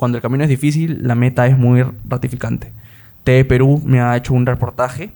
cuando 0.00 0.16
el 0.16 0.22
camino 0.22 0.44
es 0.44 0.48
difícil, 0.48 1.00
la 1.02 1.14
meta 1.14 1.46
es 1.46 1.58
muy 1.58 1.84
ratificante. 2.08 2.72
TV 3.22 3.44
Perú 3.44 3.82
me 3.84 4.00
ha 4.00 4.16
hecho 4.16 4.32
un 4.32 4.46
reportaje. 4.46 5.10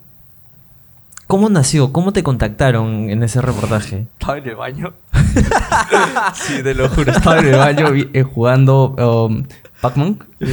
¿Cómo 1.27 1.49
nació? 1.49 1.91
¿Cómo 1.91 2.13
te 2.13 2.23
contactaron 2.23 3.09
en 3.09 3.23
ese 3.23 3.41
reportaje? 3.41 4.05
Estaba 4.21 4.37
en 4.37 4.47
el 4.47 4.57
baño. 4.57 4.93
sí, 6.35 6.63
te 6.63 6.75
lo 6.75 6.91
juro. 6.91 7.13
Estaba 7.13 7.39
en 7.39 7.47
el 7.47 7.57
baño 7.57 7.87
eh, 7.95 8.23
jugando 8.25 8.91
um, 9.31 9.45
Pac-Man. 9.81 10.19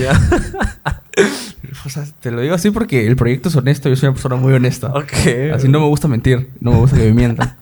O 1.86 1.90
sea, 1.90 2.06
te 2.22 2.32
lo 2.32 2.40
digo 2.42 2.56
así 2.56 2.70
porque 2.72 3.08
el 3.08 3.18
proyecto 3.18 3.50
es 3.50 3.56
honesto. 3.58 3.90
Yo 3.90 3.98
soy 3.98 4.08
una 4.08 4.13
persona 4.13 4.36
muy 4.38 4.54
honesta. 4.54 4.94
Ok. 4.94 5.52
Así 5.54 5.68
no 5.68 5.82
me 5.82 5.88
gusta 5.88 6.08
mentir. 6.08 6.50
No 6.62 6.72
me 6.72 6.78
gusta 6.78 6.96
que 6.96 7.04
me 7.06 7.13
mientan. 7.13 7.58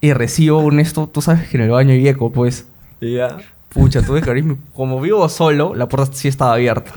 y 0.00 0.12
recibo 0.12 0.58
un 0.58 0.78
esto. 0.78 1.08
Tú 1.08 1.20
sabes 1.20 1.48
que 1.48 1.56
en 1.56 1.64
el 1.64 1.70
baño 1.70 1.92
hay 1.94 2.06
eco, 2.06 2.30
pues. 2.30 2.66
Ya. 3.00 3.38
Pucha, 3.76 4.02
tuve 4.02 4.22
que 4.22 4.30
abrir 4.30 4.44
mi- 4.44 4.56
Como 4.74 5.00
vivo 5.00 5.28
solo, 5.28 5.74
la 5.74 5.86
puerta 5.88 6.10
sí 6.14 6.28
estaba 6.28 6.54
abierta. 6.54 6.92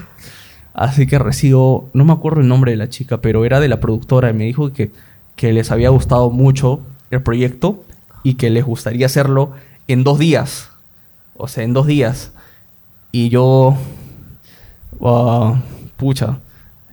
Así 0.73 1.07
que 1.07 1.19
recibo... 1.19 1.89
No 1.93 2.05
me 2.05 2.14
acuerdo 2.14 2.39
el 2.42 2.47
nombre 2.47 2.71
de 2.71 2.78
la 2.78 2.88
chica, 2.89 3.18
pero 3.19 3.43
era 3.43 3.60
de 3.60 3.68
la 3.68 3.79
productora 3.82 4.29
y 4.29 4.33
me 4.33 4.46
dijo 4.46 4.71
que, 4.71 4.92
que 5.36 5.52
les 5.52 5.71
había 5.71 5.89
gustado 5.89 6.29
mucho 6.29 6.79
el 7.11 7.21
proyecto 7.21 7.83
y 8.24 8.36
que 8.36 8.50
les 8.50 8.64
gustaría 8.64 9.05
hacerlo 9.07 9.52
en 9.89 10.04
dos 10.05 10.19
días. 10.19 10.69
O 11.36 11.47
sea, 11.50 11.64
en 11.65 11.74
dos 11.74 11.86
días. 11.86 12.32
Y 13.11 13.27
yo... 13.30 13.75
ah, 15.02 15.55
pucha, 15.97 16.38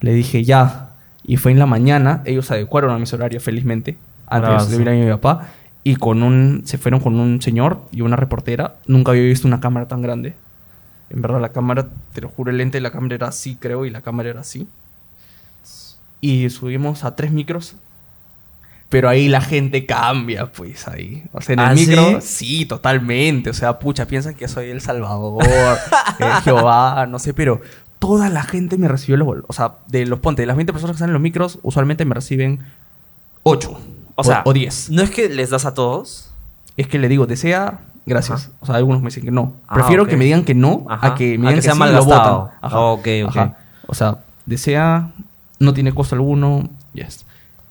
le 0.00 0.14
dije 0.14 0.42
ya. 0.44 0.90
Y 1.24 1.36
fue 1.36 1.52
en 1.52 1.58
la 1.58 1.66
mañana. 1.66 2.22
Ellos 2.24 2.50
adecuaron 2.50 2.90
a 2.90 2.98
mis 2.98 3.12
horarios, 3.12 3.42
felizmente. 3.42 3.96
Antes 4.26 4.48
Bravazo. 4.48 4.70
de 4.70 4.78
venir 4.84 5.02
a 5.02 5.06
mi 5.06 5.12
papá. 5.12 5.48
Y 5.86 5.94
con 5.94 6.24
un, 6.24 6.62
se 6.64 6.78
fueron 6.78 6.98
con 6.98 7.14
un 7.20 7.40
señor 7.40 7.80
y 7.92 8.00
una 8.00 8.16
reportera. 8.16 8.74
Nunca 8.88 9.12
había 9.12 9.22
visto 9.22 9.46
una 9.46 9.60
cámara 9.60 9.86
tan 9.86 10.02
grande. 10.02 10.34
En 11.10 11.22
verdad, 11.22 11.40
la 11.40 11.50
cámara, 11.50 11.86
te 12.12 12.20
lo 12.20 12.28
juro, 12.28 12.50
el 12.50 12.56
lente 12.56 12.78
de 12.78 12.82
la 12.82 12.90
cámara 12.90 13.14
era 13.14 13.28
así, 13.28 13.54
creo, 13.54 13.86
y 13.86 13.90
la 13.90 14.00
cámara 14.00 14.30
era 14.30 14.40
así. 14.40 14.66
Y 16.20 16.50
subimos 16.50 17.04
a 17.04 17.14
tres 17.14 17.30
micros. 17.30 17.76
Pero 18.88 19.08
ahí 19.08 19.28
la 19.28 19.40
gente 19.40 19.86
cambia, 19.86 20.46
pues 20.46 20.88
ahí. 20.88 21.22
O 21.30 21.40
sea, 21.40 21.52
en 21.52 21.60
el 21.60 21.66
¿Ah, 21.66 21.74
micro, 21.74 22.20
sí? 22.20 22.46
sí, 22.46 22.66
totalmente. 22.66 23.50
O 23.50 23.54
sea, 23.54 23.78
pucha, 23.78 24.08
piensan 24.08 24.34
que 24.34 24.48
soy 24.48 24.70
el 24.70 24.80
Salvador, 24.80 25.44
que 26.18 26.24
Jehová, 26.42 27.06
no 27.08 27.20
sé, 27.20 27.32
pero 27.32 27.60
toda 28.00 28.28
la 28.28 28.42
gente 28.42 28.76
me 28.76 28.88
recibió 28.88 29.16
los 29.18 29.44
O 29.46 29.52
sea, 29.52 29.74
de 29.86 30.04
los 30.04 30.18
ponte, 30.18 30.42
de 30.42 30.46
las 30.46 30.56
20 30.56 30.72
personas 30.72 30.94
que 30.94 30.96
están 30.96 31.10
en 31.10 31.14
los 31.14 31.22
micros, 31.22 31.60
usualmente 31.62 32.04
me 32.04 32.16
reciben 32.16 32.58
8. 33.44 33.80
O 34.16 34.24
sea, 34.24 34.42
o 34.44 34.52
10. 34.52 34.90
¿No 34.90 35.02
es 35.02 35.10
que 35.10 35.28
les 35.28 35.50
das 35.50 35.64
a 35.64 35.74
todos? 35.74 36.30
Es 36.76 36.88
que 36.88 36.98
le 36.98 37.08
digo, 37.08 37.26
desea, 37.26 37.80
gracias. 38.06 38.46
Ajá. 38.46 38.52
O 38.60 38.66
sea, 38.66 38.74
algunos 38.76 39.00
me 39.00 39.06
dicen 39.06 39.24
que 39.24 39.30
no. 39.30 39.54
Ah, 39.68 39.74
Prefiero 39.74 40.06
que 40.06 40.16
me 40.16 40.24
digan 40.24 40.44
que 40.44 40.54
no 40.54 40.84
Ajá. 40.88 41.08
a 41.08 41.14
que 41.14 41.38
me 41.38 41.48
A 41.48 41.50
digan 41.50 41.54
que 41.54 41.56
que, 41.56 41.62
sea 41.62 41.72
sí 41.74 41.78
mal 41.78 41.94
lo 41.94 42.04
votan. 42.04 42.48
Ajá. 42.60 43.56
O 43.86 43.94
sea, 43.94 44.18
desea, 44.46 45.10
no 45.58 45.72
tiene 45.74 45.92
costo 45.94 46.14
alguno, 46.14 46.68
yes. 46.92 47.24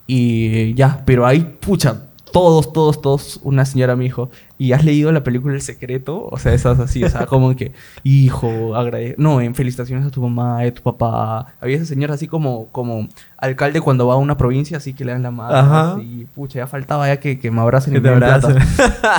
Y 0.08 0.74
ya, 0.76 1.02
pero 1.06 1.26
ahí, 1.26 1.58
pucha, 1.60 2.04
todos, 2.36 2.74
todos, 2.74 3.02
todos, 3.02 3.40
una 3.44 3.64
señora 3.64 3.96
me 3.96 4.04
dijo, 4.04 4.30
¿y 4.58 4.74
has 4.74 4.84
leído 4.84 5.10
la 5.14 5.24
película 5.24 5.54
El 5.54 5.62
Secreto? 5.62 6.28
O 6.30 6.38
sea, 6.38 6.54
esas 6.54 6.78
así, 6.82 7.02
o 7.02 7.10
sea, 7.10 7.26
como 7.28 7.56
que, 7.56 7.72
hijo, 8.04 8.76
agrade... 8.76 9.16
No, 9.18 9.40
en 9.40 9.56
felicitaciones 9.56 10.06
a 10.06 10.12
tu 10.12 10.22
mamá, 10.22 10.60
a 10.60 10.70
tu 10.74 10.82
papá. 10.82 11.54
Había 11.62 11.78
esa 11.78 11.86
señora 11.86 12.16
así 12.16 12.28
como, 12.28 12.68
como 12.74 13.08
alcalde 13.38 13.80
cuando 13.80 14.06
va 14.08 14.16
a 14.16 14.18
una 14.18 14.36
provincia, 14.36 14.76
así 14.76 14.94
que 14.94 15.06
le 15.06 15.14
dan 15.14 15.24
la 15.24 15.32
mano. 15.32 15.58
Y 16.02 16.26
pucha, 16.26 16.60
ya 16.60 16.68
faltaba 16.68 17.08
ya 17.08 17.22
que, 17.22 17.40
que 17.40 17.52
me 17.52 17.62
abracen 17.62 17.94
Que 17.94 18.00
y 18.00 18.02
te 18.02 18.10
me 18.10 18.16
abracen. 18.16 18.58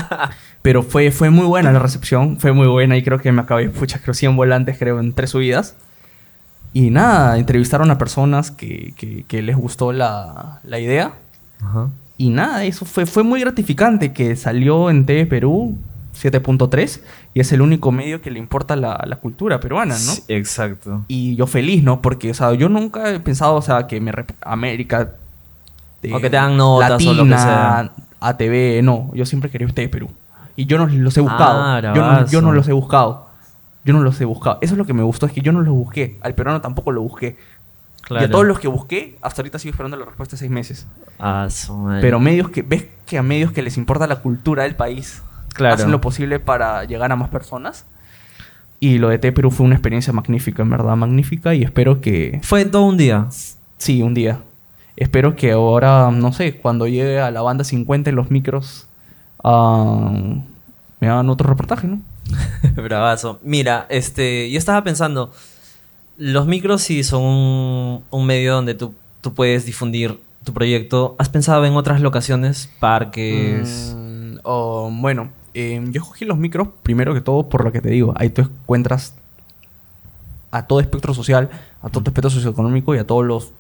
Pero 0.61 0.83
fue, 0.83 1.11
fue 1.11 1.30
muy 1.30 1.47
buena 1.47 1.73
la 1.73 1.78
recepción, 1.78 2.39
fue 2.39 2.53
muy 2.53 2.67
buena 2.67 2.98
y 2.98 3.03
creo 3.03 3.19
que 3.19 3.33
me 3.33 3.41
acabé, 3.41 3.70
pucha, 3.70 3.98
creo 3.98 4.12
100 4.12 4.36
volantes, 4.36 4.77
creo, 4.78 5.01
en 5.01 5.14
tres 5.14 5.30
subidas. 5.30 5.75
Y 6.75 6.91
nada, 6.91 7.39
entrevistaron 7.39 7.91
a 7.91 7.97
personas 7.97 8.51
que, 8.51 8.92
que- 8.97 9.25
que 9.27 9.41
les 9.41 9.56
gustó 9.56 9.92
la, 9.92 10.61
la 10.64 10.78
idea. 10.78 11.12
Ajá. 11.62 11.89
Y 12.19 12.31
nada, 12.31 12.64
eso 12.64 12.84
fue, 12.84 13.07
fue 13.07 13.23
muy 13.23 13.40
gratificante 13.40 14.13
que 14.13 14.36
salió 14.36 14.89
en 14.90 15.05
TV 15.05 15.27
Perú 15.27 15.77
7.3 16.14 17.01
y 17.35 17.40
es 17.40 17.52
el 17.52 17.61
único 17.61 17.92
medio 17.92 18.23
que 18.23 18.30
le 18.30 18.39
importa 18.39 18.74
la, 18.74 19.02
la 19.07 19.17
cultura 19.17 19.61
peruana, 19.61 19.95
¿no? 19.95 20.01
Sí, 20.01 20.23
exacto. 20.29 21.05
Y 21.08 21.36
yo 21.36 21.46
feliz, 21.46 21.83
¿no? 21.83 22.01
Porque, 22.01 22.30
o 22.30 22.35
sea, 22.35 22.55
yo 22.55 22.68
nunca 22.68 23.13
he 23.13 23.20
pensado, 23.20 23.55
o 23.57 23.63
sea, 23.63 23.86
que 23.86 24.01
me 24.01 24.13
América... 24.40 25.13
eh, 26.02 26.13
O 26.14 26.20
que 26.20 26.30
te 26.30 26.36
dan 26.36 26.57
notas 26.57 27.05
o 27.07 27.13
lo 27.14 27.24
que 27.24 27.30
sea. 27.30 27.92
ATV, 28.20 28.83
no. 28.83 29.11
Yo 29.14 29.27
siempre 29.27 29.51
quería 29.51 29.69
TV 29.69 29.89
Perú. 29.89 30.08
Y 30.57 30.64
yo 30.64 30.79
no 30.79 30.86
los 30.86 31.14
he 31.17 31.20
buscado. 31.20 31.61
Ah, 31.63 31.80
yo, 31.95 32.02
no, 32.02 32.27
yo 32.27 32.40
no 32.40 32.52
los 32.52 32.67
he 32.67 32.73
buscado. 32.73 33.27
Yo 33.85 33.92
no 33.92 34.01
los 34.02 34.19
he 34.20 34.24
buscado. 34.24 34.58
Eso 34.63 34.73
es 34.74 34.79
lo 34.79 34.86
que 34.86 34.95
me 34.95 35.02
gustó, 35.02 35.27
es 35.27 35.33
que 35.33 35.42
yo 35.42 35.52
no 35.52 35.61
los 35.61 35.74
busqué. 35.74 36.19
Al 36.23 36.35
peruano 36.35 36.61
tampoco 36.63 36.92
lo 36.92 37.02
busqué. 37.02 37.36
Claro. 38.06 38.24
Y 38.24 38.28
a 38.28 38.30
todos 38.30 38.46
los 38.46 38.61
que 38.61 38.68
busqué, 38.68 39.18
hasta 39.20 39.42
ahorita 39.42 39.58
sigo 39.58 39.72
esperando 39.72 39.96
la 39.96 40.05
respuesta 40.05 40.36
de 40.36 40.39
seis 40.39 40.50
meses. 40.50 40.86
Ah. 41.18 41.48
Pero 42.00 42.20
medios 42.20 42.50
que, 42.50 42.62
ves 42.62 42.86
que 43.05 43.18
a 43.18 43.22
medios 43.22 43.50
que 43.50 43.62
les 43.62 43.77
importa 43.77 44.06
la 44.06 44.17
cultura 44.20 44.62
del 44.62 44.77
país, 44.77 45.22
Claro. 45.55 45.74
hacen 45.74 45.90
lo 45.90 46.00
posible 46.00 46.39
para 46.39 46.84
llegar 46.84 47.11
a 47.11 47.16
más 47.16 47.30
personas. 47.30 47.84
Y 48.78 48.98
lo 48.98 49.08
de 49.08 49.18
T 49.18 49.33
Perú 49.33 49.50
fue 49.50 49.66
una 49.66 49.74
experiencia 49.74 50.12
magnífica, 50.12 50.62
en 50.62 50.70
verdad, 50.70 50.95
magnífica. 50.96 51.55
Y 51.55 51.62
espero 51.64 52.00
que, 52.00 52.40
Fue 52.45 52.64
todo 52.66 52.84
un 52.84 52.96
día. 52.96 53.27
sí, 53.78 54.02
un 54.02 54.14
día. 54.14 54.40
Espero 54.96 55.34
que 55.34 55.52
ahora, 55.52 56.11
no 56.12 56.33
sé, 56.33 56.58
cuando 56.58 56.86
llegue 56.86 57.20
a 57.20 57.30
la 57.30 57.42
banda 57.42 57.64
50 57.64 58.11
en 58.11 58.16
los 58.16 58.30
micros, 58.30 58.86
ah, 59.42 60.12
me 61.00 61.08
hagan 61.08 61.28
otro 61.28 61.48
reportaje, 61.48 61.86
¿no? 61.89 62.00
Bravazo. 62.83 63.40
Mira, 63.42 63.86
este, 63.89 64.50
yo 64.50 64.58
estaba 64.58 64.83
pensando, 64.84 65.33
los 66.18 66.46
micros 66.46 66.82
sí 66.82 67.04
son 67.04 67.22
un, 67.22 68.04
un 68.10 68.27
medio 68.27 68.54
donde 68.54 68.74
tú, 68.74 68.94
tú 69.20 69.34
puedes 69.34 69.66
difundir 69.66 70.18
tu 70.44 70.52
proyecto. 70.52 71.16
¿Has 71.18 71.28
pensado 71.28 71.64
en 71.66 71.74
otras 71.74 72.00
locaciones, 72.00 72.70
parques? 72.80 73.94
Mm, 73.96 74.38
o, 74.44 74.90
bueno, 74.92 75.30
eh, 75.54 75.82
yo 75.90 76.02
escogí 76.02 76.24
los 76.24 76.38
micros 76.38 76.68
primero 76.82 77.14
que 77.14 77.20
todo 77.20 77.48
por 77.48 77.64
lo 77.64 77.72
que 77.72 77.80
te 77.80 77.90
digo. 77.90 78.14
Ahí 78.16 78.30
tú 78.30 78.42
encuentras 78.42 79.14
a 80.50 80.66
todo 80.66 80.80
espectro 80.80 81.12
social, 81.12 81.50
a 81.82 81.90
todo 81.90 82.04
espectro 82.04 82.30
socioeconómico 82.30 82.94
y 82.94 82.98
a 82.98 83.06
todos 83.06 83.24
los 83.24 83.52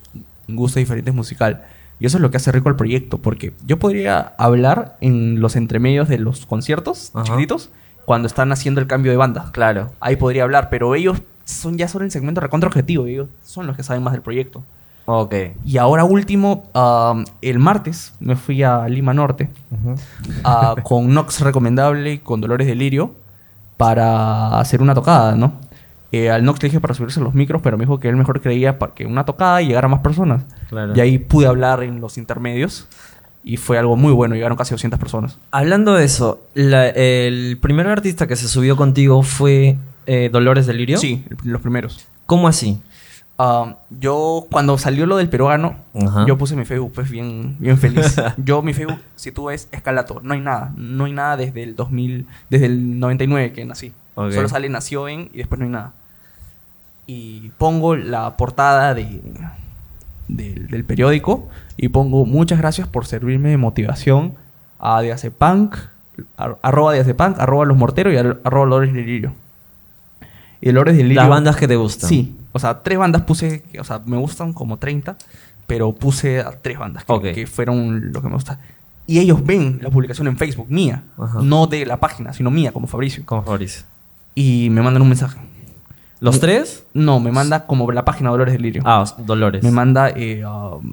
gustos 0.48 0.76
diferentes 0.76 1.12
musical. 1.12 1.64
Y 1.98 2.06
eso 2.06 2.18
es 2.18 2.20
lo 2.20 2.30
que 2.30 2.36
hace 2.36 2.52
rico 2.52 2.68
el 2.68 2.76
proyecto, 2.76 3.18
porque 3.18 3.52
yo 3.66 3.78
podría 3.78 4.34
hablar 4.38 4.96
en 5.00 5.40
los 5.40 5.56
entremedios 5.56 6.08
de 6.08 6.18
los 6.18 6.46
conciertos 6.46 7.10
Ajá. 7.14 7.24
chiquititos 7.24 7.70
cuando 8.04 8.28
están 8.28 8.52
haciendo 8.52 8.80
el 8.80 8.86
cambio 8.86 9.10
de 9.10 9.16
banda. 9.16 9.50
Claro. 9.52 9.92
Ahí 9.98 10.16
podría 10.16 10.44
hablar, 10.44 10.68
pero 10.70 10.94
ellos 10.94 11.18
son 11.46 11.78
ya 11.78 11.88
son 11.88 12.02
el 12.02 12.10
segmento 12.10 12.42
recontra 12.42 12.68
objetivo, 12.68 13.06
ellos 13.06 13.28
son 13.42 13.66
los 13.66 13.74
que 13.76 13.82
saben 13.82 14.02
más 14.02 14.12
del 14.12 14.20
proyecto. 14.20 14.62
Ok. 15.06 15.34
Y 15.64 15.78
ahora 15.78 16.04
último, 16.04 16.64
el 17.40 17.58
martes 17.60 18.12
me 18.20 18.36
fui 18.36 18.62
a 18.62 18.86
Lima 18.88 19.14
Norte 19.14 19.48
ah, 20.44 20.74
con 20.82 21.14
Nox 21.14 21.40
Recomendable 21.40 22.12
y 22.14 22.18
con 22.18 22.40
Dolores 22.40 22.66
Delirio 22.66 23.12
para 23.76 24.58
hacer 24.58 24.82
una 24.82 24.94
tocada, 24.94 25.34
¿no? 25.36 25.52
Eh, 26.12 26.30
al 26.30 26.44
Nox 26.44 26.62
le 26.62 26.68
dije 26.68 26.80
para 26.80 26.94
subirse 26.94 27.20
a 27.20 27.22
los 27.22 27.34
micros, 27.34 27.60
pero 27.62 27.76
me 27.76 27.84
dijo 27.84 27.98
que 28.00 28.08
él 28.08 28.16
mejor 28.16 28.40
creía 28.40 28.78
para 28.78 28.94
que 28.94 29.06
una 29.06 29.24
tocada 29.24 29.60
y 29.62 29.66
llegar 29.68 29.84
a 29.84 29.88
más 29.88 30.00
personas. 30.00 30.42
Claro. 30.68 30.92
Y 30.96 31.00
ahí 31.00 31.18
pude 31.18 31.46
hablar 31.46 31.82
en 31.82 32.00
los 32.00 32.16
intermedios 32.18 32.86
y 33.44 33.58
fue 33.58 33.78
algo 33.78 33.96
muy 33.96 34.12
bueno, 34.12 34.34
llegaron 34.34 34.56
casi 34.56 34.72
200 34.72 34.98
personas. 34.98 35.38
Hablando 35.50 35.94
de 35.94 36.04
eso, 36.04 36.40
la- 36.54 36.88
el 36.88 37.58
primer 37.60 37.86
artista 37.86 38.26
que 38.26 38.34
se 38.36 38.48
subió 38.48 38.76
contigo 38.76 39.22
fue 39.22 39.76
eh, 40.06 40.28
Dolores 40.32 40.66
Delirio. 40.66 40.98
Sí, 40.98 41.24
los 41.44 41.60
primeros. 41.60 42.06
¿Cómo 42.26 42.48
así? 42.48 42.80
Ah, 43.38 43.76
yo, 43.90 44.46
cuando 44.50 44.78
salió 44.78 45.04
lo 45.04 45.16
del 45.18 45.28
peruano, 45.28 45.76
Ajá. 45.94 46.24
yo 46.26 46.38
puse 46.38 46.56
mi 46.56 46.64
Facebook 46.64 46.92
pues 46.94 47.10
bien, 47.10 47.56
bien 47.58 47.76
feliz. 47.76 48.16
yo, 48.38 48.62
mi 48.62 48.72
Facebook, 48.72 48.98
si 49.14 49.30
tú 49.30 49.46
ves, 49.46 49.68
escalato. 49.72 50.20
No 50.22 50.32
hay 50.34 50.40
nada. 50.40 50.72
No 50.76 51.04
hay 51.04 51.12
nada 51.12 51.36
desde 51.36 51.62
el 51.62 51.76
2000, 51.76 52.26
desde 52.48 52.66
el 52.66 52.98
99 52.98 53.52
que 53.52 53.64
nací. 53.66 53.92
Solo 54.14 54.48
sale 54.48 54.70
nació 54.70 55.08
en 55.08 55.28
y 55.34 55.38
después 55.38 55.58
no 55.58 55.66
hay 55.66 55.72
nada. 55.72 55.92
Y 57.06 57.50
pongo 57.58 57.94
la 57.94 58.36
portada 58.36 58.94
de, 58.94 59.20
del- 60.28 60.68
del 60.68 60.84
periódico 60.84 61.48
y 61.76 61.88
pongo 61.88 62.24
muchas 62.24 62.58
gracias 62.58 62.88
por 62.88 63.06
servirme 63.06 63.50
de 63.50 63.58
motivación 63.58 64.34
a 64.80 65.00
Diazepunk, 65.02 65.76
ar- 66.36 66.56
arroba 66.62 66.94
Diazepunk, 66.94 67.38
arroba 67.38 67.64
Los 67.66 67.76
Morteros 67.76 68.12
y 68.12 68.16
ar- 68.16 68.40
arroba 68.44 68.66
Lores 68.66 68.92
Delirio. 68.94 69.34
Y 70.60 70.72
Lores 70.72 70.96
Delirio... 70.96 71.20
Las 71.20 71.28
bandas 71.28 71.56
que 71.56 71.68
te 71.68 71.76
gustan. 71.76 72.08
Sí, 72.08 72.34
o 72.52 72.58
sea, 72.58 72.82
tres 72.82 72.98
bandas 72.98 73.22
puse, 73.22 73.62
o 73.78 73.84
sea, 73.84 74.00
me 74.06 74.16
gustan 74.16 74.52
como 74.52 74.78
30, 74.78 75.16
pero 75.66 75.92
puse 75.92 76.40
a 76.40 76.52
tres 76.52 76.78
bandas 76.78 77.04
que, 77.04 77.46
fueron 77.46 78.12
lo 78.12 78.22
que 78.22 78.28
me 78.28 78.34
gusta. 78.34 78.58
Y 79.06 79.18
ellos 79.18 79.44
ven 79.44 79.78
la 79.82 79.90
publicación 79.90 80.26
en 80.26 80.36
Facebook 80.36 80.66
mía, 80.68 81.02
Ajá. 81.18 81.40
no 81.42 81.66
de 81.66 81.86
la 81.86 81.98
página, 81.98 82.32
sino 82.32 82.50
mía 82.50 82.72
como 82.72 82.86
Fabricio. 82.86 83.24
Como 83.24 83.42
Fabricio. 83.42 83.82
Y 84.34 84.68
me 84.70 84.82
mandan 84.82 85.02
un 85.02 85.08
mensaje. 85.08 85.38
¿Los 86.20 86.36
Me- 86.36 86.40
tres? 86.40 86.84
No, 86.94 87.20
me 87.20 87.30
manda 87.30 87.66
como 87.66 87.90
la 87.92 88.04
página 88.04 88.30
Dolores 88.30 88.54
Delirio. 88.54 88.82
Ah, 88.84 89.04
Dolores. 89.18 89.62
Me 89.62 89.70
manda, 89.70 90.08
eh, 90.10 90.44
um, 90.46 90.92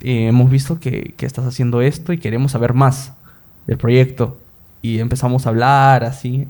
eh, 0.00 0.28
hemos 0.28 0.50
visto 0.50 0.78
que, 0.78 1.14
que 1.16 1.26
estás 1.26 1.46
haciendo 1.46 1.80
esto 1.80 2.12
y 2.12 2.18
queremos 2.18 2.52
saber 2.52 2.74
más 2.74 3.12
del 3.66 3.78
proyecto. 3.78 4.38
Y 4.82 4.98
empezamos 4.98 5.46
a 5.46 5.50
hablar 5.50 6.04
así. 6.04 6.46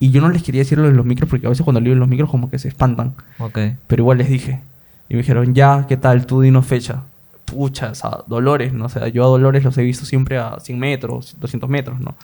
Y 0.00 0.10
yo 0.10 0.20
no 0.20 0.28
les 0.28 0.42
quería 0.42 0.60
decirlo 0.60 0.88
en 0.88 0.96
los 0.96 1.04
micros 1.04 1.28
porque 1.28 1.46
a 1.46 1.50
veces 1.50 1.64
cuando 1.64 1.80
leo 1.80 1.92
en 1.92 1.98
los 1.98 2.08
micros 2.08 2.30
como 2.30 2.50
que 2.50 2.58
se 2.58 2.68
espantan. 2.68 3.14
Ok. 3.38 3.58
Pero 3.86 4.02
igual 4.02 4.18
les 4.18 4.28
dije. 4.28 4.60
Y 5.08 5.14
me 5.14 5.22
dijeron, 5.22 5.54
ya, 5.54 5.86
¿qué 5.88 5.96
tal? 5.96 6.26
Tú 6.26 6.40
dinos 6.40 6.66
fecha. 6.66 7.02
Pucha, 7.46 7.90
o 7.90 7.94
sea, 7.94 8.18
Dolores, 8.26 8.72
¿no? 8.72 8.84
O 8.84 8.88
sea, 8.88 9.08
yo 9.08 9.24
a 9.24 9.26
Dolores 9.26 9.64
los 9.64 9.76
he 9.78 9.82
visto 9.82 10.04
siempre 10.04 10.38
a 10.38 10.58
100 10.60 10.78
metros, 10.78 11.36
200 11.40 11.68
metros, 11.68 11.98
¿no? 11.98 12.14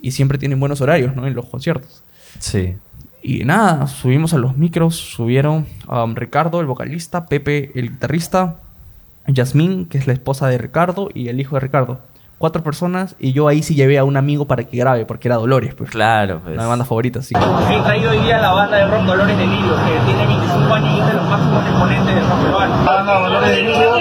Y 0.00 0.12
siempre 0.12 0.38
tienen 0.38 0.60
buenos 0.60 0.80
horarios, 0.80 1.14
¿no? 1.16 1.26
En 1.26 1.34
los 1.34 1.46
conciertos. 1.46 2.02
Sí. 2.38 2.74
Y 3.22 3.44
nada, 3.44 3.86
subimos 3.86 4.34
a 4.34 4.38
los 4.38 4.56
micros, 4.56 4.96
subieron 4.96 5.66
um, 5.88 6.14
Ricardo, 6.14 6.60
el 6.60 6.66
vocalista, 6.66 7.26
Pepe, 7.26 7.72
el 7.74 7.90
guitarrista, 7.90 8.56
Yasmín, 9.26 9.86
que 9.86 9.98
es 9.98 10.06
la 10.06 10.12
esposa 10.12 10.46
de 10.48 10.58
Ricardo, 10.58 11.08
y 11.12 11.28
el 11.28 11.40
hijo 11.40 11.56
de 11.56 11.60
Ricardo. 11.60 12.00
Cuatro 12.38 12.62
personas, 12.62 13.14
y 13.18 13.32
yo 13.32 13.48
ahí 13.48 13.62
sí 13.62 13.74
llevé 13.74 13.98
a 13.98 14.04
un 14.04 14.16
amigo 14.16 14.46
para 14.46 14.64
que 14.64 14.76
grabe, 14.76 15.06
porque 15.06 15.28
era 15.28 15.36
Dolores, 15.36 15.74
pues. 15.74 15.90
Claro, 15.90 16.40
pues. 16.42 16.54
Una 16.56 16.66
banda 16.66 16.84
favorita, 16.84 17.20
así. 17.20 17.34
He 17.34 17.80
traído 17.82 18.10
hoy 18.10 18.18
día 18.18 18.38
la 18.38 18.52
banda 18.52 18.76
de 18.76 18.86
rock 18.86 19.04
Dolores 19.04 19.38
de 19.38 19.46
Lirio, 19.46 19.74
que 19.76 20.00
tiene 20.04 20.26
25 20.26 20.74
años 20.74 20.96
y 20.96 21.00
es 21.00 21.06
de 21.06 21.12
los 21.14 21.28
máximos 21.28 21.62
exponentes 21.66 22.14
del 22.14 22.26
rock 22.28 22.42
peruano. 22.42 22.84
La 22.84 22.92
banda 22.92 23.20
Dolores 23.20 23.50
de 23.50 23.62
Lirio, 23.62 23.94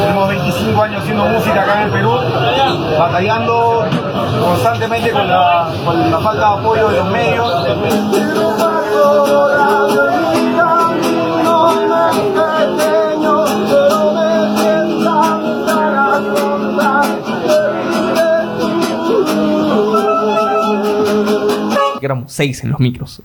tenemos 0.00 0.28
25 0.28 0.82
años 0.82 1.02
haciendo 1.02 1.24
música 1.24 1.62
acá 1.62 1.80
en 1.80 1.86
el 1.86 1.90
Perú, 1.92 2.12
batallando 2.98 3.84
constantemente 4.44 5.10
con 5.10 5.26
la, 5.28 5.68
con 5.84 6.10
la 6.10 6.18
falta 6.20 6.48
de 6.48 6.60
apoyo 6.60 6.88
de 6.88 6.96
los 6.98 7.10
medios. 7.10 7.64
Seis 22.28 22.62
en 22.64 22.70
los 22.70 22.80
micros. 22.80 23.22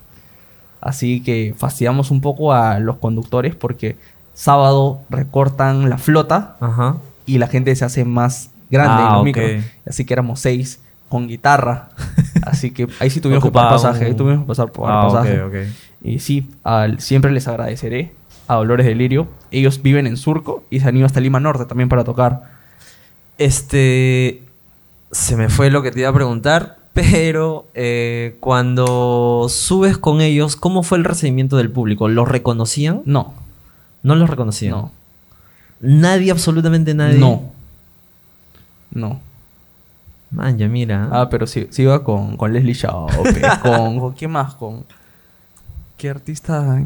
Así 0.82 1.22
que 1.22 1.54
fastidiamos 1.58 2.12
un 2.12 2.20
poco 2.22 2.54
a 2.54 2.80
los 2.80 2.98
conductores 2.98 3.56
porque 3.56 3.96
sábado 4.34 5.00
recortan 5.10 5.90
la 5.90 5.98
flota 5.98 6.58
Ajá. 6.60 6.98
y 7.26 7.38
la 7.38 7.48
gente 7.48 7.74
se 7.76 7.86
hace 7.86 8.04
más 8.06 8.50
grande 8.70 9.04
Ah, 9.04 9.06
en 9.08 9.12
los 9.14 9.20
ok. 9.20 9.26
micros. 9.26 9.52
Así 9.88 10.04
que 10.06 10.14
éramos 10.14 10.40
seis 10.40 10.82
con 11.10 11.28
guitarra. 11.28 11.90
Así 12.42 12.72
que 12.72 12.88
ahí 13.00 13.10
sí 13.10 13.22
tuvimos 13.22 13.44
que 13.44 13.52
pagar 13.52 13.72
pasaje. 13.74 14.06
Ahí 14.06 14.14
tuvimos 14.16 14.42
que 14.42 14.48
pasar 14.48 14.72
por 14.72 14.90
Ah, 14.92 15.08
pasaje. 15.08 15.42
Y 16.04 16.20
sí, 16.20 16.50
al- 16.64 17.00
siempre 17.00 17.32
les 17.32 17.48
agradeceré 17.48 18.12
a 18.48 18.56
Dolores 18.56 18.86
de 18.86 18.96
Lirio. 18.96 19.28
Ellos 19.52 19.82
viven 19.82 20.06
en 20.08 20.18
Surco 20.18 20.64
y 20.70 20.82
se 20.82 20.88
han 20.90 20.98
ido 20.98 21.06
hasta 21.06 21.22
Lima 21.22 21.40
Norte 21.40 21.66
también 21.66 21.88
para 21.88 22.04
tocar. 22.04 22.44
Este. 23.38 24.44
Se 25.12 25.36
me 25.38 25.48
fue 25.50 25.70
lo 25.70 25.84
que 25.84 25.92
te 25.92 26.00
iba 26.00 26.10
a 26.10 26.14
preguntar, 26.14 26.78
pero 26.94 27.66
eh, 27.74 28.38
cuando 28.40 29.48
subes 29.50 29.98
con 29.98 30.22
ellos, 30.22 30.56
¿cómo 30.56 30.84
fue 30.84 30.98
el 31.00 31.04
recibimiento 31.04 31.58
del 31.58 31.72
público? 31.72 32.08
¿Los 32.08 32.28
reconocían? 32.28 33.02
No, 33.06 33.34
No 34.04 34.16
los 34.16 34.30
reconocían. 34.30 34.72
no, 34.74 34.92
Nadie, 35.82 36.32
absolutamente 36.32 36.94
nadie. 36.94 37.20
no. 37.20 37.52
No. 38.92 39.20
Man, 40.30 40.58
ya 40.58 40.68
mira. 40.68 41.10
Ah, 41.12 41.30
pero 41.30 41.46
sí, 41.48 41.68
sí 41.72 41.82
iba 41.84 42.04
con, 42.04 42.38
con 42.38 42.54
Leslie 42.54 42.74
Shaw, 42.74 43.08
con, 43.64 44.00
con 44.00 44.14
¿qué 44.14 44.28
más? 44.28 44.54
Con 44.56 44.84
¿qué 45.98 46.10
artista? 46.10 46.84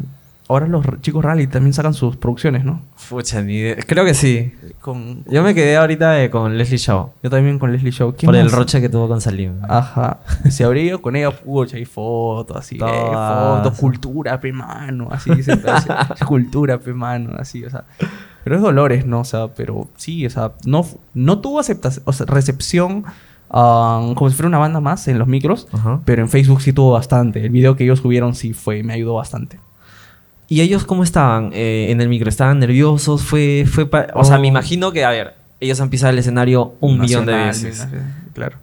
Ahora 0.49 0.65
los 0.65 0.85
chicos 1.01 1.25
rally 1.25 1.47
también 1.47 1.73
sacan 1.73 1.93
sus 1.93 2.15
producciones, 2.15 2.63
¿no? 2.63 2.81
Pucha, 3.09 3.41
ni 3.41 3.55
idea. 3.55 3.75
Creo 3.85 4.05
que 4.05 4.13
sí. 4.13 4.53
Con 4.79 5.25
Yo 5.25 5.43
me 5.43 5.53
quedé 5.53 5.75
ahorita 5.75 6.23
eh, 6.23 6.29
con 6.29 6.57
Leslie 6.57 6.77
Shaw. 6.77 7.11
yo 7.21 7.29
también 7.29 7.59
con 7.59 7.73
Leslie 7.73 7.91
Shaw. 7.91 8.13
¿Quién 8.15 8.27
Por 8.27 8.35
el 8.37 8.49
roche 8.49 8.79
que 8.79 8.87
tuvo 8.87 9.09
con 9.09 9.19
Salim. 9.19 9.59
Ajá. 9.67 10.19
Si 10.49 10.63
habría 10.63 10.83
ido 10.83 11.01
con 11.01 11.17
ella, 11.17 11.31
pucha, 11.31 11.75
hay 11.75 11.83
fotos, 11.83 12.55
así, 12.55 12.75
eh, 12.75 12.79
fotos, 12.79 13.77
cultura, 13.77 14.39
pe 14.39 14.53
mano, 14.53 15.09
así, 15.11 15.35
dice, 15.35 15.51
así, 15.51 15.89
cultura, 16.25 16.79
pe 16.79 16.93
mano, 16.93 17.33
así, 17.37 17.65
o 17.65 17.69
sea. 17.69 17.83
Pero 18.45 18.55
es 18.55 18.61
Dolores, 18.61 19.05
¿no? 19.05 19.19
O 19.19 19.25
sea, 19.25 19.49
pero 19.49 19.89
sí, 19.97 20.25
o 20.25 20.29
sea, 20.29 20.53
no, 20.65 20.85
no 21.13 21.39
tuvo 21.39 21.59
aceptación, 21.59 22.03
o 22.05 22.13
sea, 22.13 22.25
recepción 22.25 23.03
ah, 23.49 24.13
como 24.15 24.29
si 24.29 24.35
fuera 24.37 24.47
una 24.47 24.59
banda 24.59 24.79
más 24.79 25.09
en 25.09 25.19
los 25.19 25.27
micros, 25.27 25.67
Ajá. 25.73 25.99
pero 26.05 26.21
en 26.21 26.29
Facebook 26.29 26.61
sí 26.61 26.71
tuvo 26.71 26.93
bastante. 26.93 27.43
El 27.43 27.49
video 27.49 27.75
que 27.75 27.83
ellos 27.83 27.99
subieron 27.99 28.33
sí 28.35 28.53
fue, 28.53 28.83
me 28.83 28.93
ayudó 28.93 29.15
bastante. 29.15 29.59
¿Y 30.49 30.61
ellos 30.61 30.85
cómo 30.85 31.03
estaban 31.03 31.51
eh, 31.53 31.87
en 31.89 31.99
el 32.01 32.07
micro? 32.09 32.29
¿Estaban 32.29 32.59
nerviosos? 32.59 33.23
Fue, 33.23 33.65
fue 33.69 33.85
pa- 33.85 34.07
O 34.13 34.23
sea, 34.23 34.37
Oh. 34.37 34.39
me 34.39 34.47
imagino 34.47 34.91
que, 34.91 35.03
a 35.03 35.09
ver, 35.09 35.33
ellos 35.59 35.79
han 35.81 35.89
pisado 35.89 36.11
el 36.13 36.19
escenario 36.19 36.75
un 36.79 36.99
millón 36.99 37.25
de 37.25 37.33
Nacional, 37.33 37.47
veces. 37.47 37.79
nacional, 37.85 38.15
Claro. 38.33 38.57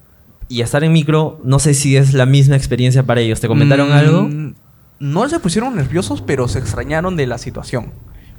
Y 0.47 0.61
estar 0.61 0.83
en 0.83 0.93
micro, 0.93 1.39
no 1.43 1.59
sé 1.59 1.73
si 1.73 1.95
es 1.97 2.13
la 2.13 2.25
misma 2.25 2.55
experiencia 2.55 3.03
para 3.03 3.21
ellos. 3.21 3.39
¿Te 3.41 3.47
comentaron 3.47 3.89
Mm, 3.89 3.93
algo? 3.93 4.29
No 4.99 5.27
se 5.27 5.39
pusieron 5.39 5.75
nerviosos, 5.75 6.21
pero 6.21 6.47
se 6.47 6.59
extrañaron 6.59 7.15
de 7.17 7.27
la 7.27 7.37
situación. 7.37 7.87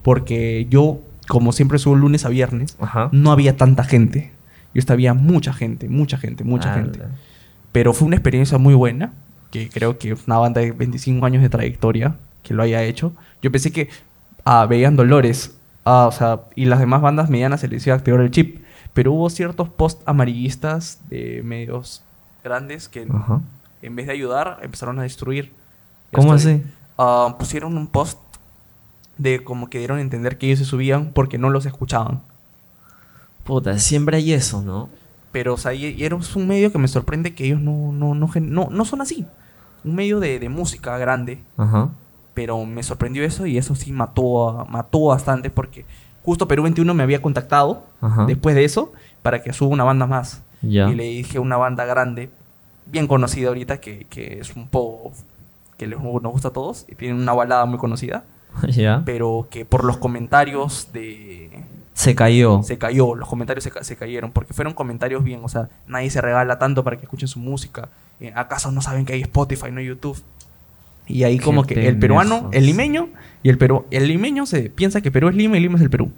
Porque 0.03 0.67
yo, 0.71 1.01
como 1.29 1.53
siempre 1.53 1.79
subo 1.79 1.95
lunes 1.97 2.25
a 2.25 2.29
viernes, 2.29 2.77
Ajá. 2.81 3.09
no 3.13 3.33
había 3.33 3.57
tanta 3.57 3.85
gente. 3.85 4.33
Yo 4.75 4.79
estaba 4.81 4.95
había 4.95 5.15
mucha 5.15 5.53
gente, 5.53 5.89
mucha 5.89 6.17
gente, 6.19 6.45
mucha 6.45 6.73
Ala. 6.73 6.83
gente. 6.83 7.01
Pero 7.73 7.93
fue 7.93 8.07
una 8.07 8.17
experiencia 8.17 8.57
muy 8.59 8.75
buena, 8.75 9.13
que 9.51 9.69
creo 9.69 9.99
que 9.99 10.15
una 10.27 10.39
banda 10.39 10.61
de 10.61 10.73
25 10.73 11.27
años 11.27 11.43
de 11.43 11.49
trayectoria 11.49 12.15
que 12.47 12.55
lo 12.55 12.63
haya 12.63 12.83
hecho. 12.83 13.13
Yo 13.43 13.51
pensé 13.51 13.73
que 13.73 13.89
ah, 14.45 14.67
veían 14.67 14.97
Dolores, 14.97 15.57
ah, 15.85 16.07
o 16.07 16.13
sea, 16.13 16.43
y 16.55 16.67
las 16.67 16.79
demás 16.79 17.03
bandas 17.03 17.29
medianas 17.29 17.61
se 17.61 17.69
les 17.69 17.87
iba 17.87 17.95
a 17.95 17.99
activar 17.99 18.21
el 18.21 18.31
chip. 18.31 18.63
Pero 18.95 19.13
hubo 19.13 19.29
ciertos 19.29 19.69
post 19.69 20.01
amarillistas 20.07 21.01
de 21.11 21.43
medios 21.45 22.03
grandes 22.43 22.89
que 22.89 23.07
Ajá. 23.13 23.41
en 23.83 23.97
vez 23.97 24.07
de 24.07 24.13
ayudar, 24.13 24.61
empezaron 24.63 24.99
a 24.99 25.03
destruir. 25.03 25.53
¿Cómo 26.13 26.33
así? 26.33 26.63
Ah, 26.97 27.37
pusieron 27.39 27.77
un 27.77 27.89
post 27.89 28.19
de 29.19 29.43
como 29.43 29.69
que 29.69 29.79
dieron 29.79 29.99
a 29.99 30.01
entender 30.01 30.39
que 30.39 30.47
ellos 30.47 30.61
se 30.61 30.65
subían 30.65 31.11
porque 31.13 31.37
no 31.37 31.51
los 31.51 31.67
escuchaban. 31.67 32.23
Puta, 33.45 33.79
siempre 33.79 34.17
hay 34.17 34.33
eso, 34.33 34.63
¿no? 34.63 34.89
Pero, 35.33 35.55
o 35.55 35.59
sea, 35.59 35.75
y, 35.75 35.87
y 35.87 36.05
era 36.05 36.17
un 36.17 36.49
medio 36.49 36.73
que 36.73 36.79
me 36.79 36.89
sorprende 36.89 37.35
que 37.35 37.45
ellos 37.45 37.61
no, 37.61 37.93
no, 37.93 38.15
no, 38.15 38.31
no, 38.41 38.69
no 38.71 38.85
son 38.85 39.01
así. 39.03 39.27
Un 39.85 39.95
medio 39.95 40.21
de, 40.21 40.39
de 40.39 40.49
música 40.49 40.97
grande. 40.97 41.43
Ajá. 41.57 41.91
Pero 42.37 42.67
me 42.67 42.83
sorprendió 42.83 43.25
eso 43.25 43.47
y 43.47 43.57
eso 43.57 43.75
sí 43.75 43.93
mató, 43.93 44.67
mató 44.69 45.07
bastante 45.07 45.49
porque 45.49 45.87
justo 46.23 46.47
Perú 46.47 46.65
21 46.65 46.93
me 46.93 47.03
había 47.03 47.23
contactado 47.23 47.87
Ajá. 48.03 48.27
después 48.27 48.55
de 48.55 48.67
eso 48.67 48.93
para 49.23 49.43
que 49.43 49.55
suba 49.55 49.71
una 49.71 49.85
banda 49.85 50.07
más. 50.07 50.43
Ya. 50.61 50.91
Y 50.91 50.95
le 50.95 51.05
dije 51.05 51.39
una 51.39 51.57
banda 51.57 51.87
grande, 51.87 52.29
bien 52.85 53.07
conocida 53.07 53.49
ahorita, 53.49 53.79
que, 53.79 54.07
que 54.11 54.39
es 54.41 54.55
un 54.55 54.69
poco 54.69 55.13
que 55.79 55.87
les, 55.87 55.99
nos 55.99 56.21
gusta 56.31 56.49
a 56.49 56.53
todos 56.53 56.85
y 56.89 56.95
tienen 56.95 57.19
una 57.19 57.33
balada 57.33 57.65
muy 57.65 57.79
conocida, 57.79 58.25
ya. 58.69 59.01
pero 59.07 59.49
que 59.51 59.65
por 59.65 59.85
los 59.85 59.97
comentarios 59.97 60.91
de... 60.93 61.65
Se 61.95 62.15
cayó. 62.15 62.63
Se 62.63 62.77
cayó, 62.77 63.15
los 63.15 63.27
comentarios 63.27 63.65
se, 63.65 63.73
se 63.83 63.97
cayeron, 63.97 64.31
porque 64.31 64.53
fueron 64.53 64.75
comentarios 64.75 65.25
bien, 65.25 65.41
o 65.43 65.49
sea, 65.49 65.71
nadie 65.87 66.11
se 66.11 66.21
regala 66.21 66.59
tanto 66.59 66.85
para 66.85 66.99
que 66.99 67.05
escuchen 67.05 67.29
su 67.29 67.39
música. 67.39 67.89
Eh, 68.21 68.31
¿Acaso 68.37 68.71
no 68.71 68.83
saben 68.83 69.07
que 69.07 69.15
hay 69.15 69.23
Spotify, 69.23 69.71
no 69.73 69.81
YouTube? 69.81 70.23
Y 71.07 71.25
ahí 71.25 71.39
Qué 71.39 71.45
como 71.45 71.65
que 71.65 71.89
el 71.89 71.99
peruano, 71.99 72.51
el 72.53 72.67
limeño 72.67 73.09
y 73.43 73.49
el 73.49 73.59
Perú, 73.59 73.87
el 73.91 74.09
limeño 74.09 74.47
se 74.47 74.71
piensa 74.71 75.01
que 75.01 75.11
Perú 75.11 75.29
es 75.29 75.37
Lima 75.37 75.57
y 75.57 75.61
Lima 75.61 75.77
es 75.77 75.83
el 75.83 75.91
Perú. 75.91 76.11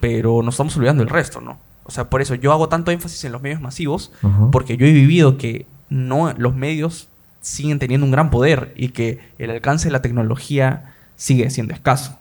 Pero 0.00 0.42
nos 0.42 0.54
estamos 0.54 0.76
olvidando 0.76 1.02
del 1.02 1.10
resto, 1.10 1.40
¿no? 1.40 1.58
O 1.84 1.90
sea, 1.90 2.10
por 2.10 2.22
eso 2.22 2.34
yo 2.34 2.52
hago 2.52 2.68
tanto 2.68 2.90
énfasis 2.90 3.24
en 3.24 3.32
los 3.32 3.42
medios 3.42 3.60
masivos, 3.60 4.12
Ajá. 4.22 4.48
porque 4.52 4.76
yo 4.76 4.86
he 4.86 4.92
vivido 4.92 5.38
que 5.38 5.66
no 5.88 6.32
los 6.36 6.54
medios 6.54 7.08
siguen 7.40 7.78
teniendo 7.78 8.04
un 8.04 8.12
gran 8.12 8.30
poder 8.30 8.72
y 8.76 8.90
que 8.90 9.18
el 9.38 9.50
alcance 9.50 9.88
de 9.88 9.92
la 9.92 10.02
tecnología 10.02 10.94
sigue 11.16 11.50
siendo 11.50 11.74
escaso. 11.74 12.18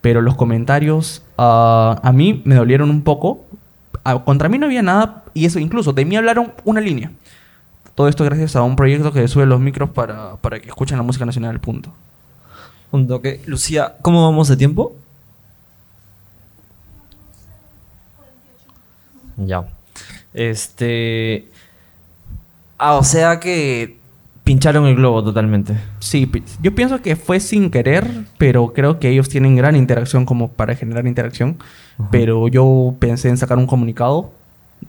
Pero 0.00 0.20
los 0.20 0.36
comentarios 0.36 1.22
ah, 1.36 2.00
a 2.02 2.12
mí 2.12 2.42
me 2.44 2.54
dolieron 2.54 2.90
un 2.90 3.02
poco. 3.02 3.44
Ah, 4.04 4.24
contra 4.24 4.48
mí 4.48 4.58
no 4.58 4.66
había 4.66 4.82
nada 4.82 5.24
y 5.34 5.46
eso 5.46 5.58
incluso 5.58 5.92
de 5.92 6.04
mí 6.04 6.16
hablaron 6.16 6.52
una 6.64 6.80
línea. 6.80 7.10
Todo 7.98 8.06
esto 8.06 8.22
gracias 8.22 8.54
a 8.54 8.62
un 8.62 8.76
proyecto 8.76 9.12
que 9.12 9.26
sube 9.26 9.44
los 9.44 9.58
micros 9.58 9.90
para, 9.90 10.36
para 10.36 10.60
que 10.60 10.68
escuchen 10.68 10.96
la 10.96 11.02
música 11.02 11.26
nacional 11.26 11.50
al 11.50 11.58
punto. 11.58 11.92
Un 12.92 13.08
toque. 13.08 13.40
Lucía, 13.44 13.96
¿cómo 14.02 14.22
vamos 14.22 14.46
de 14.46 14.56
tiempo? 14.56 14.94
Ya. 19.36 19.64
Este. 20.32 21.48
Ah, 22.78 22.94
o 22.94 23.02
sea 23.02 23.40
que 23.40 23.98
pincharon 24.44 24.86
el 24.86 24.94
globo 24.94 25.24
totalmente. 25.24 25.76
Sí, 25.98 26.30
yo 26.62 26.76
pienso 26.76 27.02
que 27.02 27.16
fue 27.16 27.40
sin 27.40 27.68
querer, 27.68 28.08
pero 28.38 28.72
creo 28.74 29.00
que 29.00 29.08
ellos 29.08 29.28
tienen 29.28 29.56
gran 29.56 29.74
interacción 29.74 30.24
como 30.24 30.52
para 30.52 30.76
generar 30.76 31.08
interacción. 31.08 31.58
Ajá. 31.98 32.10
Pero 32.12 32.46
yo 32.46 32.94
pensé 33.00 33.28
en 33.28 33.38
sacar 33.38 33.58
un 33.58 33.66
comunicado 33.66 34.37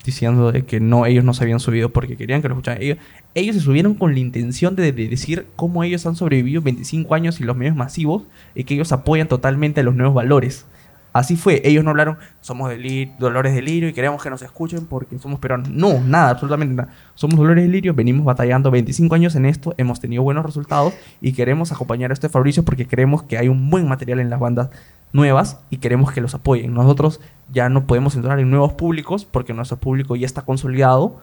diciendo 0.03 0.51
de 0.51 0.65
que 0.65 0.79
no, 0.79 1.05
ellos 1.05 1.24
no 1.24 1.34
se 1.34 1.43
habían 1.43 1.60
subido 1.60 1.89
porque 1.89 2.15
querían 2.15 2.41
que 2.41 2.48
lo 2.48 2.55
escucharan. 2.55 2.81
Ellos, 2.81 2.98
ellos 3.36 3.55
se 3.55 3.62
subieron 3.62 3.96
con 3.96 4.13
la 4.13 4.19
intención 4.19 4.75
de, 4.75 4.91
de 4.91 5.08
decir 5.08 5.46
cómo 5.55 5.84
ellos 5.84 6.05
han 6.05 6.15
sobrevivido 6.15 6.62
25 6.62 7.13
años 7.15 7.39
y 7.39 7.43
los 7.43 7.55
medios 7.58 7.75
masivos 7.75 8.24
y 8.55 8.63
que 8.63 8.75
ellos 8.75 8.91
apoyan 8.91 9.27
totalmente 9.27 9.81
a 9.81 9.84
los 9.84 9.96
nuevos 9.96 10.15
valores. 10.15 10.65
Así 11.13 11.36
fue. 11.36 11.62
Ellos 11.66 11.84
no 11.84 11.89
hablaron, 11.92 12.18
somos 12.42 12.70
delir- 12.72 13.16
Dolores 13.18 13.54
Delirio 13.56 13.89
y 13.89 13.94
queremos 13.94 14.22
que 14.24 14.30
nos 14.30 14.42
escuchen 14.42 14.86
porque 14.86 15.18
somos 15.20 15.39
peruanos. 15.39 15.70
No, 15.70 16.00
nada, 16.01 16.30
absolutamente 16.32 16.74
nada. 16.75 16.89
Somos 17.16 17.38
Dolores 17.38 17.63
Delirio, 17.63 17.94
venimos 17.94 18.25
batallando 18.25 18.72
25 18.72 19.16
años 19.16 19.36
en 19.36 19.46
esto, 19.46 19.74
hemos 19.78 20.00
tenido 20.00 20.24
buenos 20.24 20.46
resultados 20.46 20.94
y 21.22 21.34
queremos 21.34 21.72
acompañar 21.72 22.12
a 22.12 22.13
este 22.13 22.30
Fabricio 22.30 22.63
porque 22.63 22.88
creemos 22.88 23.24
que 23.24 23.38
hay 23.38 23.48
un 23.50 23.70
buen 23.70 23.88
material 23.88 24.20
en 24.20 24.30
las 24.30 24.39
bandas 24.39 24.70
nuevas 25.12 25.60
y 25.70 25.78
queremos 25.78 26.12
que 26.12 26.22
los 26.22 26.36
apoyen. 26.36 26.74
Nosotros 26.74 27.20
ya 27.51 27.70
no 27.70 27.86
podemos 27.88 28.16
entrar 28.16 28.39
en 28.39 28.50
nuevos 28.51 28.74
públicos 28.74 29.25
porque 29.25 29.54
nuestro 29.54 29.78
público 29.78 30.16
ya 30.16 30.25
está 30.28 30.44
consolidado, 30.44 31.22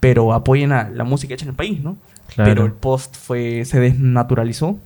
pero 0.00 0.32
apoyen 0.32 0.70
a 0.72 0.88
la 0.90 1.02
música 1.04 1.34
hecha 1.34 1.44
en 1.44 1.50
el 1.50 1.56
país, 1.56 1.80
¿no? 1.82 1.96
Claro. 2.34 2.50
Pero 2.50 2.64
el 2.66 2.72
post 2.72 3.16
fue 3.16 3.64
se 3.64 3.80
desnaturalizó. 3.80 4.78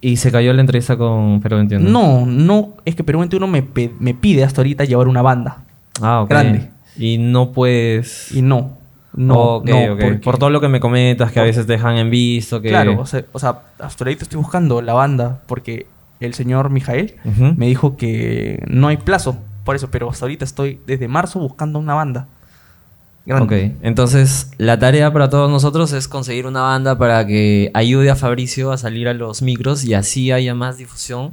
Y 0.00 0.16
se 0.16 0.30
cayó 0.30 0.52
la 0.52 0.60
entrevista 0.60 0.96
con 0.96 1.40
Perú 1.40 1.56
21. 1.56 1.88
No, 1.88 2.26
no, 2.26 2.74
es 2.84 2.94
que 2.94 3.02
Perú 3.04 3.18
21 3.20 3.46
me, 3.46 3.64
me 3.98 4.14
pide 4.14 4.44
hasta 4.44 4.60
ahorita 4.60 4.84
llevar 4.84 5.08
una 5.08 5.22
banda. 5.22 5.58
Ah, 6.00 6.20
ok. 6.22 6.30
grande. 6.30 6.70
Y 6.98 7.18
no 7.18 7.52
puedes... 7.52 8.32
Y 8.32 8.42
no, 8.42 8.72
no, 9.14 9.62
no, 9.64 9.96
porque- 9.98 10.20
Por 10.22 10.38
todo 10.38 10.50
lo 10.50 10.60
que 10.60 10.68
me 10.68 10.80
comentas, 10.80 11.32
que 11.32 11.40
a 11.40 11.42
veces 11.44 11.66
dejan 11.66 11.96
en 11.96 12.10
visto, 12.10 12.60
que... 12.60 12.68
Claro, 12.68 13.00
o 13.00 13.06
sea, 13.06 13.24
o 13.32 13.38
sea, 13.38 13.60
hasta 13.78 14.04
ahorita 14.04 14.24
estoy 14.24 14.38
buscando 14.38 14.82
la 14.82 14.92
banda 14.92 15.40
porque 15.46 15.86
el 16.20 16.34
señor 16.34 16.70
Mijael 16.70 17.16
me 17.56 17.66
dijo 17.66 17.96
que 17.96 18.62
no 18.68 18.88
hay 18.88 18.96
plazo 18.98 19.36
por 19.64 19.74
eso, 19.76 19.90
pero 19.90 20.08
hasta 20.10 20.24
ahorita 20.26 20.44
estoy 20.44 20.78
desde 20.86 21.08
marzo 21.08 21.40
buscando 21.40 21.78
una 21.78 21.94
banda. 21.94 22.28
Ok, 23.28 23.52
entonces 23.82 24.50
la 24.56 24.78
tarea 24.78 25.12
para 25.12 25.28
todos 25.28 25.50
nosotros 25.50 25.92
es 25.92 26.06
conseguir 26.06 26.46
una 26.46 26.60
banda 26.62 26.96
para 26.96 27.26
que 27.26 27.70
ayude 27.74 28.08
a 28.10 28.14
Fabricio 28.14 28.70
a 28.70 28.78
salir 28.78 29.08
a 29.08 29.14
los 29.14 29.42
micros 29.42 29.84
y 29.84 29.94
así 29.94 30.30
haya 30.30 30.54
más 30.54 30.78
difusión 30.78 31.32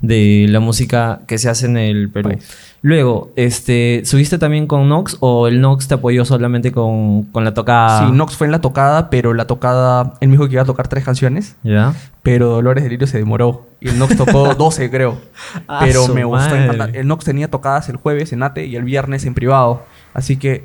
de 0.00 0.46
la 0.48 0.60
música 0.60 1.20
que 1.26 1.38
se 1.38 1.48
hace 1.48 1.66
en 1.66 1.76
el 1.78 2.10
Perú. 2.10 2.30
País. 2.30 2.46
Luego, 2.82 3.30
este, 3.36 4.02
¿subiste 4.04 4.38
también 4.38 4.66
con 4.66 4.88
Nox 4.88 5.16
o 5.20 5.46
el 5.48 5.60
Nox 5.60 5.88
te 5.88 5.94
apoyó 5.94 6.24
solamente 6.24 6.72
con, 6.72 7.24
con 7.24 7.44
la 7.44 7.52
tocada? 7.54 8.06
Sí, 8.06 8.12
Nox 8.12 8.36
fue 8.36 8.46
en 8.46 8.52
la 8.52 8.60
tocada, 8.60 9.10
pero 9.10 9.34
la 9.34 9.46
tocada, 9.46 10.14
él 10.20 10.28
me 10.28 10.32
dijo 10.32 10.46
que 10.46 10.54
iba 10.54 10.62
a 10.62 10.66
tocar 10.66 10.88
tres 10.88 11.04
canciones, 11.04 11.56
¿Ya? 11.62 11.94
pero 12.22 12.48
Dolores 12.48 12.84
Delirio 12.84 13.06
se 13.06 13.18
demoró. 13.18 13.66
Y 13.80 13.88
el 13.88 13.98
Nox 13.98 14.16
tocó 14.16 14.54
12, 14.58 14.90
creo. 14.90 15.18
Ah, 15.68 15.80
Pero 15.84 16.08
me 16.08 16.24
gustó 16.24 16.48
madre. 16.50 16.64
encantar. 16.64 16.96
El 16.96 17.06
Nox 17.06 17.24
tenía 17.24 17.48
tocadas 17.50 17.88
el 17.90 17.96
jueves 17.96 18.32
en 18.32 18.42
ATE 18.42 18.64
y 18.66 18.76
el 18.76 18.84
viernes 18.84 19.24
en 19.26 19.34
privado. 19.34 19.84
Así 20.14 20.36
que 20.38 20.64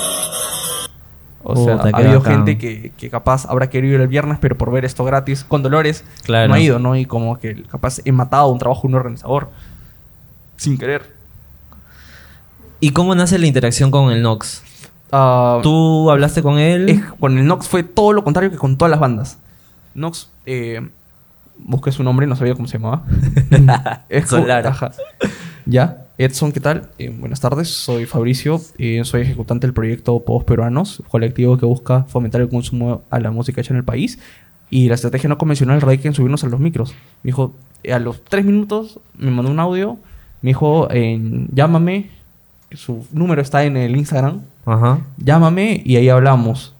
O 1.43 1.55
sea, 1.55 1.75
ha 1.75 1.97
habido 1.97 2.19
bacán. 2.19 2.37
gente 2.45 2.57
que, 2.57 2.91
que 2.97 3.09
capaz 3.09 3.45
habrá 3.47 3.69
querido 3.69 3.95
ir 3.95 4.01
el 4.01 4.07
viernes, 4.07 4.37
pero 4.39 4.57
por 4.57 4.71
ver 4.71 4.85
esto 4.85 5.03
gratis, 5.03 5.43
con 5.43 5.63
Dolores, 5.63 6.03
Claro. 6.23 6.49
no 6.49 6.53
ha 6.55 6.59
ido, 6.59 6.79
¿no? 6.79 6.95
Y 6.95 7.05
como 7.05 7.37
que 7.39 7.63
capaz 7.63 7.99
he 8.05 8.11
matado 8.11 8.47
un 8.49 8.59
trabajo 8.59 8.81
de 8.83 8.87
un 8.89 8.95
organizador 8.95 9.49
sin 10.57 10.77
querer. 10.77 11.09
¿Y 12.79 12.91
cómo 12.91 13.13
nace 13.15 13.37
la 13.39 13.45
interacción 13.47 13.91
con 13.91 14.11
el 14.11 14.21
Nox? 14.21 14.63
Ah, 15.11 15.59
¿Tú 15.61 16.09
hablaste 16.09 16.41
con 16.41 16.57
él? 16.57 17.03
con 17.19 17.37
el 17.37 17.45
Nox 17.45 17.67
fue 17.67 17.83
todo 17.83 18.13
lo 18.13 18.23
contrario 18.23 18.49
que 18.51 18.57
con 18.57 18.77
todas 18.77 18.89
las 18.91 18.99
bandas. 18.99 19.37
Nox, 19.93 20.29
eh, 20.45 20.81
busqué 21.57 21.91
su 21.91 22.01
nombre, 22.03 22.25
no 22.27 22.35
sabía 22.35 22.55
cómo 22.55 22.67
se 22.67 22.77
llamaba. 22.77 23.03
Es 24.09 24.29
Solar. 24.29 24.73
Ya, 25.65 26.00
Edson, 26.23 26.51
¿qué 26.51 26.59
tal? 26.59 26.89
Eh, 26.99 27.09
buenas 27.09 27.39
tardes, 27.39 27.69
soy 27.69 28.05
Fabricio, 28.05 28.61
eh, 28.77 29.01
soy 29.05 29.21
ejecutante 29.21 29.65
del 29.65 29.73
proyecto 29.73 30.19
Povos 30.19 30.43
Peruanos, 30.43 31.01
colectivo 31.09 31.57
que 31.57 31.65
busca 31.65 32.03
fomentar 32.03 32.41
el 32.41 32.49
consumo 32.49 33.01
a 33.09 33.19
la 33.19 33.31
música 33.31 33.59
hecha 33.59 33.73
en 33.73 33.77
el 33.77 33.83
país. 33.83 34.19
Y 34.69 34.87
la 34.87 34.93
estrategia 34.93 35.27
no 35.29 35.39
convencional 35.39 35.81
radica 35.81 36.07
en 36.07 36.13
subirnos 36.13 36.43
a 36.43 36.47
los 36.47 36.59
micros. 36.59 36.91
Me 37.23 37.29
dijo, 37.29 37.53
eh, 37.83 37.93
a 37.93 37.97
los 37.97 38.23
tres 38.23 38.45
minutos 38.45 38.99
me 39.17 39.31
mandó 39.31 39.51
un 39.51 39.59
audio, 39.59 39.97
me 40.43 40.49
dijo, 40.51 40.87
eh, 40.91 41.19
llámame, 41.53 42.11
su 42.71 43.03
número 43.11 43.41
está 43.41 43.63
en 43.63 43.75
el 43.75 43.95
Instagram, 43.95 44.41
Ajá. 44.67 44.99
llámame 45.17 45.81
y 45.83 45.95
ahí 45.95 46.07
hablamos. 46.09 46.75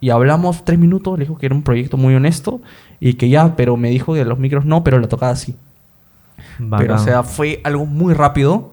Y 0.00 0.08
hablamos 0.08 0.64
tres 0.64 0.78
minutos, 0.78 1.18
le 1.18 1.26
dijo 1.26 1.36
que 1.36 1.44
era 1.44 1.54
un 1.54 1.62
proyecto 1.62 1.98
muy 1.98 2.14
honesto 2.14 2.62
y 2.98 3.14
que 3.14 3.28
ya, 3.28 3.56
pero 3.56 3.76
me 3.76 3.90
dijo 3.90 4.14
que 4.14 4.24
los 4.24 4.38
micros 4.38 4.64
no, 4.64 4.82
pero 4.82 4.98
la 4.98 5.08
tocada 5.08 5.36
Pero 6.78 6.94
o 6.94 6.98
sea, 6.98 7.22
fue 7.22 7.60
algo 7.64 7.86
muy 7.86 8.14
rápido 8.14 8.72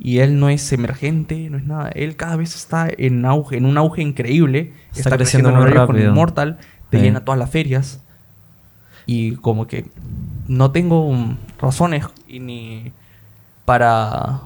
y 0.00 0.18
él 0.18 0.38
no 0.38 0.48
es 0.48 0.72
emergente, 0.72 1.48
no 1.50 1.58
es 1.58 1.64
nada. 1.64 1.88
Él 1.90 2.16
cada 2.16 2.36
vez 2.36 2.54
está 2.54 2.88
en 2.96 3.24
auge, 3.24 3.56
en 3.56 3.64
un 3.64 3.76
auge 3.78 4.02
increíble. 4.02 4.72
Está 4.94 5.16
creciendo 5.16 5.48
en 5.48 5.56
muy 5.56 5.64
horario 5.64 5.86
con 5.86 5.96
rápido. 5.96 6.10
Immortal, 6.12 6.58
te 6.90 6.98
Sí. 6.98 7.04
llena 7.04 7.24
todas 7.24 7.38
las 7.38 7.50
ferias. 7.50 8.00
Y 9.06 9.36
como 9.36 9.66
que 9.66 9.86
no 10.46 10.70
tengo 10.70 11.10
razones 11.60 12.04
ni 12.28 12.92
para 13.64 14.40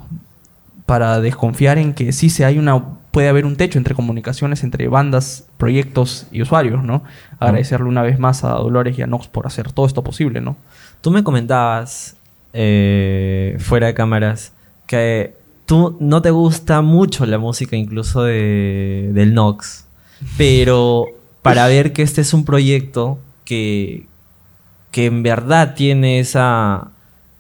para 0.87 1.21
desconfiar 1.21 1.79
en 1.79 1.95
que 1.95 2.12
sí 2.12 2.29
se 2.29 2.45
hay 2.45 2.59
una 2.59 2.83
puede 3.12 3.29
haber 3.29 3.45
un 3.47 3.57
techo 3.57 3.79
entre 3.79 3.95
comunicaciones 3.95 4.65
entre 4.65 4.89
bandas, 4.89 5.47
proyectos 5.59 6.27
y 6.33 6.43
usuarios, 6.43 6.83
¿no? 6.83 7.03
Agradecerle 7.39 7.87
una 7.89 8.03
vez 8.03 8.19
más 8.19 8.43
a 8.43 8.51
Dolores 8.55 8.99
y 8.99 9.03
a 9.03 9.07
Nox 9.07 9.29
por 9.29 9.47
hacer 9.47 9.71
todo 9.73 9.87
esto 9.87 10.03
posible, 10.03 10.41
¿no? 10.41 10.57
Tú 11.03 11.11
me 11.11 11.23
comentabas 11.23 12.17
eh, 12.53 13.57
fuera 13.59 13.89
de 13.89 13.95
cámaras 13.95 14.53
que 14.87 15.35
tú 15.67 15.97
no 16.01 16.23
te 16.23 16.31
gusta 16.31 16.83
mucho 16.83 17.25
la 17.27 17.39
música 17.39 17.77
incluso 17.77 18.25
de, 18.25 19.11
del 19.13 19.35
Nox, 19.35 19.87
pero 20.37 21.07
para 21.43 21.67
ver 21.67 21.93
que 21.93 22.03
este 22.03 22.21
es 22.21 22.35
un 22.35 22.45
proyecto 22.45 23.19
que, 23.45 24.07
que 24.91 25.07
en 25.07 25.23
verdad 25.23 25.75
tiene 25.75 26.21
esa, 26.21 26.91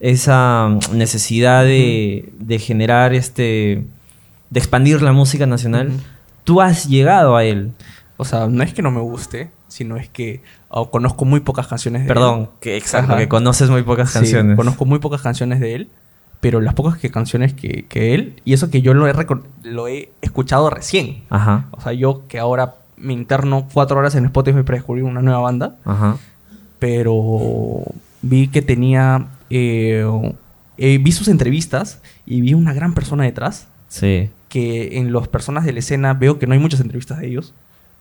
esa 0.00 0.78
necesidad 0.92 1.64
de, 1.64 2.32
de 2.38 2.58
generar 2.58 3.14
este 3.14 3.84
de 4.52 4.60
expandir 4.60 5.00
la 5.00 5.12
música 5.12 5.46
nacional, 5.46 5.92
tú 6.44 6.60
has 6.60 6.86
llegado 6.86 7.36
a 7.36 7.44
él. 7.44 7.72
O 8.18 8.24
sea, 8.26 8.48
no 8.48 8.62
es 8.62 8.74
que 8.74 8.82
no 8.82 8.90
me 8.90 9.00
guste, 9.00 9.50
sino 9.72 9.96
es 9.96 10.08
que 10.08 10.42
oh, 10.68 10.90
conozco 10.90 11.24
muy 11.24 11.40
pocas 11.40 11.66
canciones 11.66 12.02
de 12.02 12.08
Perdón, 12.08 12.40
él. 12.40 12.48
que 12.60 12.76
exacto, 12.76 13.12
Ajá. 13.12 13.20
que 13.20 13.28
conoces 13.28 13.70
muy 13.70 13.82
pocas 13.82 14.10
Sí, 14.10 14.18
canciones. 14.18 14.56
conozco 14.56 14.84
muy 14.84 14.98
pocas 14.98 15.22
canciones 15.22 15.60
de 15.60 15.74
él, 15.74 15.88
pero 16.40 16.60
las 16.60 16.74
pocas 16.74 16.98
que 16.98 17.10
canciones 17.10 17.54
que, 17.54 17.84
que 17.88 18.14
él, 18.14 18.40
y 18.44 18.52
eso 18.52 18.70
que 18.70 18.82
yo 18.82 18.94
lo 18.94 19.06
he, 19.08 19.14
lo 19.62 19.88
he 19.88 20.10
escuchado 20.22 20.70
recién. 20.70 21.22
Ajá, 21.30 21.66
O 21.70 21.80
sea, 21.80 21.92
yo 21.92 22.26
que 22.28 22.38
ahora 22.38 22.74
me 22.96 23.12
interno 23.12 23.66
cuatro 23.72 23.98
horas 23.98 24.14
en 24.14 24.24
Spotify 24.26 24.62
para 24.62 24.76
descubrir 24.78 25.04
una 25.04 25.22
nueva 25.22 25.40
banda, 25.40 25.76
ajá. 25.84 26.16
pero 26.78 27.82
vi 28.22 28.48
que 28.48 28.62
tenía... 28.62 29.26
eh, 29.50 30.04
eh, 30.78 30.98
vi 30.98 31.12
sus 31.12 31.28
entrevistas 31.28 32.00
y 32.26 32.40
vi 32.40 32.54
una 32.54 32.72
gran 32.72 32.92
persona 32.94 33.24
detrás, 33.24 33.68
Sí. 33.88 34.30
que 34.48 34.98
en 34.98 35.12
las 35.12 35.28
personas 35.28 35.64
de 35.64 35.72
la 35.72 35.78
escena 35.80 36.14
veo 36.14 36.38
que 36.38 36.46
no 36.46 36.54
hay 36.54 36.58
muchas 36.58 36.80
entrevistas 36.80 37.18
de 37.18 37.28
ellos, 37.28 37.52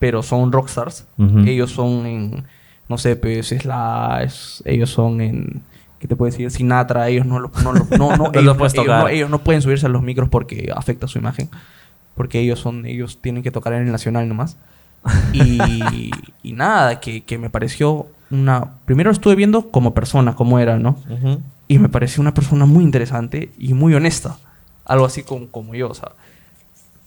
pero 0.01 0.23
son 0.23 0.51
rockstars. 0.51 1.05
Ellos 1.47 1.69
son 1.71 2.05
en, 2.07 2.43
no 2.89 2.97
sé, 2.97 3.15
pues 3.15 3.49
Slash, 3.49 4.61
ellos 4.65 4.89
son 4.89 5.21
en, 5.21 5.61
¿qué 5.99 6.07
te 6.07 6.15
puedo 6.15 6.31
decir? 6.31 6.49
Sinatra, 6.49 7.07
ellos 7.07 7.25
no 7.27 7.39
lo, 7.39 7.51
no, 7.63 7.71
lo- 7.71 7.85
no, 7.97 8.09
ellos, 8.41 8.57
no- 8.87 9.07
ellos 9.07 9.29
no 9.29 9.39
pueden 9.43 9.61
subirse 9.61 9.85
a 9.85 9.89
los 9.89 10.01
micros 10.01 10.27
porque 10.27 10.71
afecta 10.75 11.07
su 11.07 11.19
imagen. 11.19 11.49
Porque 12.15 12.39
ellos 12.39 12.59
son, 12.59 12.85
ellos 12.87 13.19
tienen 13.21 13.43
que 13.43 13.51
tocar 13.51 13.73
en 13.73 13.83
el 13.85 13.91
nacional 13.91 14.27
nomás. 14.27 14.57
Y, 15.33 15.59
y 16.43 16.53
nada, 16.53 16.99
que, 16.99 17.21
que 17.23 17.37
me 17.37 17.49
pareció 17.51 18.07
una... 18.31 18.71
Primero 18.85 19.11
estuve 19.11 19.35
viendo 19.35 19.69
como 19.69 19.93
persona, 19.93 20.35
cómo 20.35 20.57
era, 20.57 20.79
¿no? 20.79 20.97
Ujú. 21.09 21.39
Y 21.67 21.77
me 21.79 21.89
pareció 21.89 22.21
una 22.21 22.33
persona 22.33 22.65
muy 22.65 22.83
interesante 22.83 23.51
y 23.59 23.73
muy 23.75 23.93
honesta. 23.93 24.37
Algo 24.83 25.05
así 25.05 25.21
como, 25.23 25.47
como 25.47 25.75
yo, 25.75 25.89
o 25.89 25.93
sea. 25.93 26.09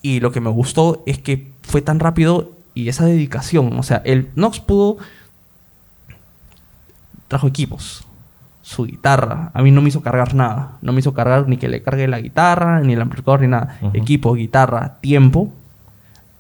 Y 0.01 0.21
lo 0.21 0.31
que 0.33 0.41
me 0.41 0.49
gustó 0.51 1.03
es 1.07 1.19
que 1.19 1.51
fue 1.63 1.83
tan 1.83 1.99
rápido 1.99 2.53
y 2.75 2.89
esa 2.89 3.07
dedicación. 3.07 3.79
O 3.79 3.83
sea, 3.83 4.03
el 4.05 4.29
Nox 4.35 4.61
pudo. 4.61 4.99
Trajo 7.29 7.47
equipos. 7.47 8.05
Su 8.63 8.85
guitarra. 8.85 9.51
A 9.55 9.63
mí 9.63 9.71
no 9.71 9.83
me 9.83 9.89
hizo 9.89 10.03
cargar 10.03 10.35
nada. 10.35 10.73
No 10.83 10.93
me 10.93 11.01
hizo 11.01 11.15
cargar 11.15 11.49
ni 11.49 11.57
que 11.57 11.69
le 11.69 11.83
cargue 11.83 12.09
la 12.09 12.21
guitarra, 12.21 12.81
ni 12.81 12.95
el 12.95 13.01
amplificador, 13.01 13.41
ni 13.43 13.49
nada. 13.49 13.79
Ujú. 13.81 13.97
Equipo, 13.97 14.35
guitarra, 14.35 14.97
tiempo. 15.01 15.53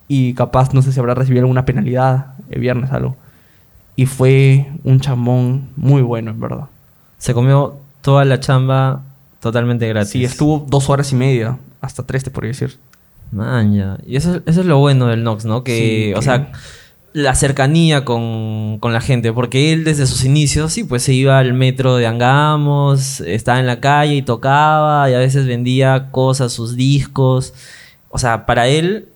Y 0.08 0.34
capaz, 0.34 0.74
no 0.74 0.82
sé 0.82 0.92
si 0.92 1.00
habrá 1.00 1.14
recibido 1.14 1.42
alguna 1.42 1.64
penalidad 1.64 2.34
el 2.50 2.60
viernes, 2.60 2.92
algo. 2.92 3.16
Y 3.96 4.06
fue 4.06 4.70
un 4.82 5.00
chambón 5.00 5.68
muy 5.76 6.02
bueno, 6.02 6.30
en 6.30 6.40
verdad. 6.40 6.66
Se 7.18 7.32
comió 7.32 7.76
toda 8.02 8.24
la 8.24 8.40
chamba 8.40 9.02
totalmente 9.40 9.88
gratis. 9.88 10.10
Sí, 10.10 10.24
estuvo 10.24 10.64
dos 10.68 10.90
horas 10.90 11.12
y 11.12 11.16
media, 11.16 11.58
hasta 11.80 12.02
tres 12.02 12.24
te 12.24 12.30
podría 12.30 12.50
decir. 12.50 12.78
Man, 13.34 13.74
ya. 13.74 13.98
Y 14.06 14.16
eso, 14.16 14.40
eso 14.46 14.60
es 14.60 14.66
lo 14.66 14.78
bueno 14.78 15.06
del 15.08 15.22
Nox, 15.24 15.44
¿no? 15.44 15.62
Que, 15.64 15.76
Sí, 16.08 16.12
o 16.14 16.20
que- 16.20 16.24
sea, 16.24 16.52
la 17.12 17.34
cercanía 17.36 18.04
con, 18.04 18.78
con 18.80 18.92
la 18.92 19.00
gente, 19.00 19.32
porque 19.32 19.72
él 19.72 19.84
desde 19.84 20.06
sus 20.06 20.24
inicios, 20.24 20.72
sí, 20.72 20.82
pues 20.84 21.02
se 21.04 21.12
iba 21.12 21.38
al 21.38 21.52
metro 21.54 21.94
de 21.96 22.06
Angamos, 22.08 23.20
estaba 23.20 23.60
en 23.60 23.66
la 23.66 23.78
calle 23.80 24.14
y 24.16 24.22
tocaba, 24.22 25.08
y 25.10 25.14
a 25.14 25.18
veces 25.18 25.46
vendía 25.46 26.08
cosas, 26.10 26.52
sus 26.52 26.74
discos. 26.74 27.54
O 28.10 28.18
sea, 28.18 28.46
para 28.46 28.66
él 28.68 29.06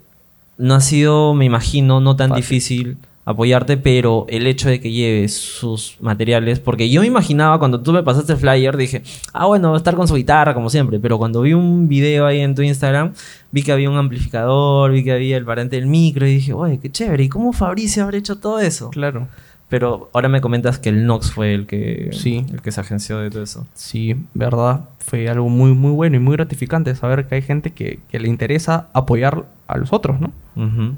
no 0.58 0.74
ha 0.76 0.80
sido, 0.80 1.34
me 1.34 1.44
imagino, 1.44 2.00
no 2.00 2.14
tan 2.16 2.28
Fácil. 2.30 2.42
difícil 2.42 2.96
apoyarte, 3.30 3.76
pero 3.76 4.24
el 4.28 4.46
hecho 4.46 4.68
de 4.68 4.80
que 4.80 4.90
lleves 4.90 5.36
sus 5.36 5.96
materiales, 6.00 6.60
porque 6.60 6.88
yo 6.88 7.02
me 7.02 7.06
imaginaba 7.06 7.58
cuando 7.58 7.80
tú 7.82 7.92
me 7.92 8.02
pasaste 8.02 8.32
el 8.32 8.38
flyer, 8.38 8.76
dije, 8.76 9.02
ah, 9.32 9.46
bueno, 9.46 9.68
va 9.70 9.74
a 9.74 9.78
estar 9.78 9.94
con 9.96 10.08
su 10.08 10.14
guitarra 10.14 10.54
como 10.54 10.70
siempre, 10.70 10.98
pero 10.98 11.18
cuando 11.18 11.42
vi 11.42 11.52
un 11.52 11.88
video 11.88 12.24
ahí 12.26 12.40
en 12.40 12.54
tu 12.54 12.62
Instagram, 12.62 13.12
vi 13.52 13.62
que 13.62 13.72
había 13.72 13.90
un 13.90 13.98
amplificador, 13.98 14.92
vi 14.92 15.04
que 15.04 15.12
había 15.12 15.36
el 15.36 15.44
parante 15.44 15.76
del 15.76 15.86
micro 15.86 16.26
y 16.26 16.34
dije, 16.36 16.52
oye, 16.54 16.78
qué 16.80 16.90
chévere, 16.90 17.24
¿y 17.24 17.28
cómo 17.28 17.52
Fabricio 17.52 18.02
habrá 18.04 18.16
hecho 18.16 18.36
todo 18.36 18.60
eso? 18.60 18.88
Claro. 18.90 19.28
Pero 19.68 20.08
ahora 20.14 20.30
me 20.30 20.40
comentas 20.40 20.78
que 20.78 20.88
el 20.88 21.04
Nox 21.04 21.30
fue 21.30 21.52
el 21.52 21.66
que, 21.66 22.08
Sí. 22.12 22.46
el 22.50 22.62
que 22.62 22.72
se 22.72 22.80
agenció 22.80 23.18
de 23.18 23.28
todo 23.30 23.42
eso. 23.42 23.66
Sí, 23.74 24.16
verdad. 24.32 24.88
Fue 25.00 25.28
algo 25.28 25.50
muy, 25.50 25.72
muy 25.74 25.90
bueno 25.90 26.16
y 26.16 26.20
muy 26.20 26.36
gratificante 26.36 26.94
saber 26.94 27.26
que 27.26 27.34
hay 27.34 27.42
gente 27.42 27.72
que, 27.72 27.98
que 28.10 28.18
le 28.18 28.28
interesa 28.28 28.88
apoyar 28.94 29.44
a 29.66 29.76
los 29.76 29.92
otros, 29.92 30.18
¿no? 30.18 30.32
Ujú. 30.56 30.94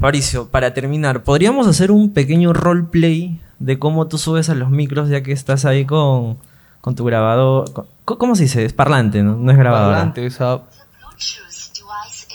Fabricio, 0.00 0.48
para 0.48 0.74
terminar, 0.74 1.24
¿podríamos 1.24 1.66
hacer 1.66 1.90
un 1.90 2.12
pequeño 2.12 2.52
roleplay 2.52 3.40
de 3.58 3.78
cómo 3.78 4.06
tú 4.08 4.18
subes 4.18 4.50
a 4.50 4.54
los 4.54 4.70
micros 4.70 5.08
ya 5.08 5.22
que 5.22 5.32
estás 5.32 5.64
ahí 5.64 5.86
con, 5.86 6.36
con 6.82 6.94
tu 6.94 7.04
grabador? 7.04 7.72
con- 7.72 7.86
¿Cómo 8.04 8.34
se 8.36 8.44
dice? 8.44 8.64
Es 8.64 8.72
parlante, 8.72 9.22
¿no? 9.22 9.36
No 9.36 9.50
es 9.50 9.56
grabador. 9.56 9.94
Adelante, 9.94 10.26
o 10.26 10.30
sea, 10.30 10.60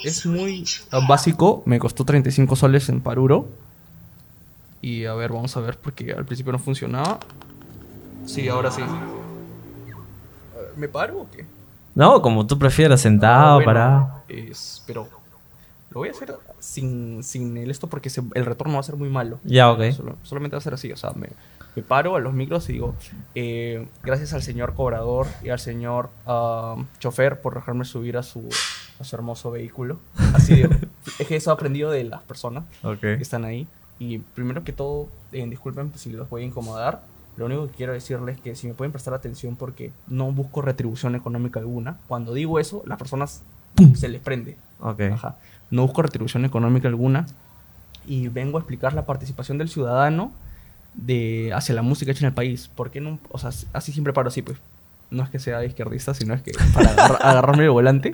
es 0.03 0.25
muy 0.25 0.65
básico. 1.08 1.62
Me 1.65 1.77
costó 1.80 2.03
35 2.03 2.56
soles 2.56 2.89
en 2.89 3.00
Paruro. 3.00 3.48
Y 4.82 5.06
a 5.06 5.13
ver, 5.13 5.32
vamos 5.32 5.56
a 5.56 5.60
ver, 5.62 5.77
porque 5.77 6.12
al 6.12 6.25
principio 6.25 6.51
no 6.51 6.60
funcionaba. 6.60 7.20
Sí, 8.25 8.50
ahora 8.50 8.72
sí. 8.72 8.82
¿Me 10.75 10.88
paro 10.88 11.22
o 11.22 11.27
qué? 11.32 11.46
No, 11.94 12.22
como 12.22 12.48
tú 12.48 12.58
prefieras, 12.58 13.01
sentado, 13.01 13.46
Ah, 13.51 13.53
bueno, 13.56 13.65
parado. 13.65 14.10
es- 14.27 14.82
pero 14.88 15.08
lo 15.91 16.00
voy 16.00 16.10
a 16.10 16.12
hacer 16.12 16.36
sin, 16.62 17.24
sin 17.24 17.58
el 17.58 17.70
esto 17.70 17.88
porque 17.88 18.10
se- 18.10 18.24
el 18.36 18.46
retorno 18.46 18.75
va 18.75 18.80
a 18.80 18.84
ser 18.84 18.96
muy 18.96 19.10
malo. 19.10 19.39
Ya, 19.44 19.70
ok. 19.72 19.91
Solo- 19.91 20.15
solamente 20.24 20.56
va 20.56 20.60
a 20.60 20.62
ser 20.63 20.74
así, 20.74 20.91
o 20.91 20.96
sea, 20.98 21.12
me, 21.12 21.27
me 21.75 21.82
paro 21.84 22.15
a 22.15 22.20
los 22.20 22.34
micros 22.34 22.70
y 22.70 22.74
digo, 22.74 22.96
eh, 23.36 23.88
gracias 24.03 24.34
al 24.34 24.41
señor 24.44 24.74
cobrador 24.74 25.27
y 25.44 25.50
al 25.50 25.60
señor 25.60 26.10
ah, 26.25 26.77
chofer 27.00 27.41
por 27.41 27.56
dejarme 27.56 27.84
subir 27.86 28.15
a 28.18 28.24
su, 28.24 28.48
a 29.00 29.03
su 29.03 29.15
hermoso 29.15 29.51
vehículo. 29.51 30.00
Así 30.34 30.56
digo, 30.56 30.70
es 31.20 31.27
que 31.27 31.36
eso 31.36 31.50
he 31.50 31.53
aprendido 31.53 31.91
de 31.91 32.03
las 32.06 32.22
personas 32.22 32.63
que 33.18 33.24
están 33.24 33.44
ahí. 33.46 33.68
Y 34.00 34.18
primero 34.20 34.63
que 34.63 34.74
todo, 34.74 35.08
eh, 35.32 35.46
disculpen 35.48 35.91
si 35.96 36.12
los 36.12 36.30
voy 36.30 36.44
a 36.44 36.46
incomodar. 36.46 37.03
Lo 37.38 37.46
único 37.46 37.68
que 37.68 37.74
quiero 37.74 37.94
decirles 37.94 38.36
es 38.36 38.41
que 38.41 38.56
si 38.56 38.68
me 38.68 38.74
pueden 38.74 38.91
prestar 38.91 39.13
atención 39.13 39.56
porque 39.56 39.91
no 40.08 40.32
busco 40.32 40.62
retribución 40.62 41.15
económica 41.15 41.60
alguna. 41.60 41.98
Cuando 42.08 42.34
digo 42.34 42.60
eso, 42.60 42.84
las 42.86 42.98
personas 42.98 43.41
¡pum! 43.75 43.96
se 43.96 44.10
les 44.10 44.20
prende. 44.22 44.58
Ok. 44.82 45.02
Ajá. 45.14 45.36
No 45.70 45.84
busco 45.84 46.02
retribución 46.02 46.44
económica 46.46 46.88
alguna 46.88 47.26
y 48.06 48.28
vengo 48.28 48.58
a 48.58 48.62
explicar 48.62 48.94
la 48.94 49.06
participación 49.06 49.58
del 49.58 49.70
ciudadano 49.70 50.32
de 50.94 51.52
hacia 51.54 51.74
la 51.76 51.82
música 51.82 52.12
hecha 52.12 52.22
en 52.22 52.28
el 52.30 52.34
país. 52.34 52.70
¿Por 52.76 52.92
qué 52.92 53.00
no? 53.00 53.20
O 53.30 53.38
sea, 53.38 53.52
así 53.74 53.92
siempre 53.92 54.12
paro 54.14 54.28
así, 54.28 54.42
pues. 54.42 54.58
No 55.10 55.24
es 55.24 55.30
que 55.30 55.40
sea 55.40 55.64
izquierdista, 55.66 56.14
sino 56.14 56.34
es 56.34 56.42
que 56.42 56.52
para 56.74 56.90
agarra- 56.92 57.16
agarrarme 57.22 57.64
el 57.66 57.70
volante 57.72 58.14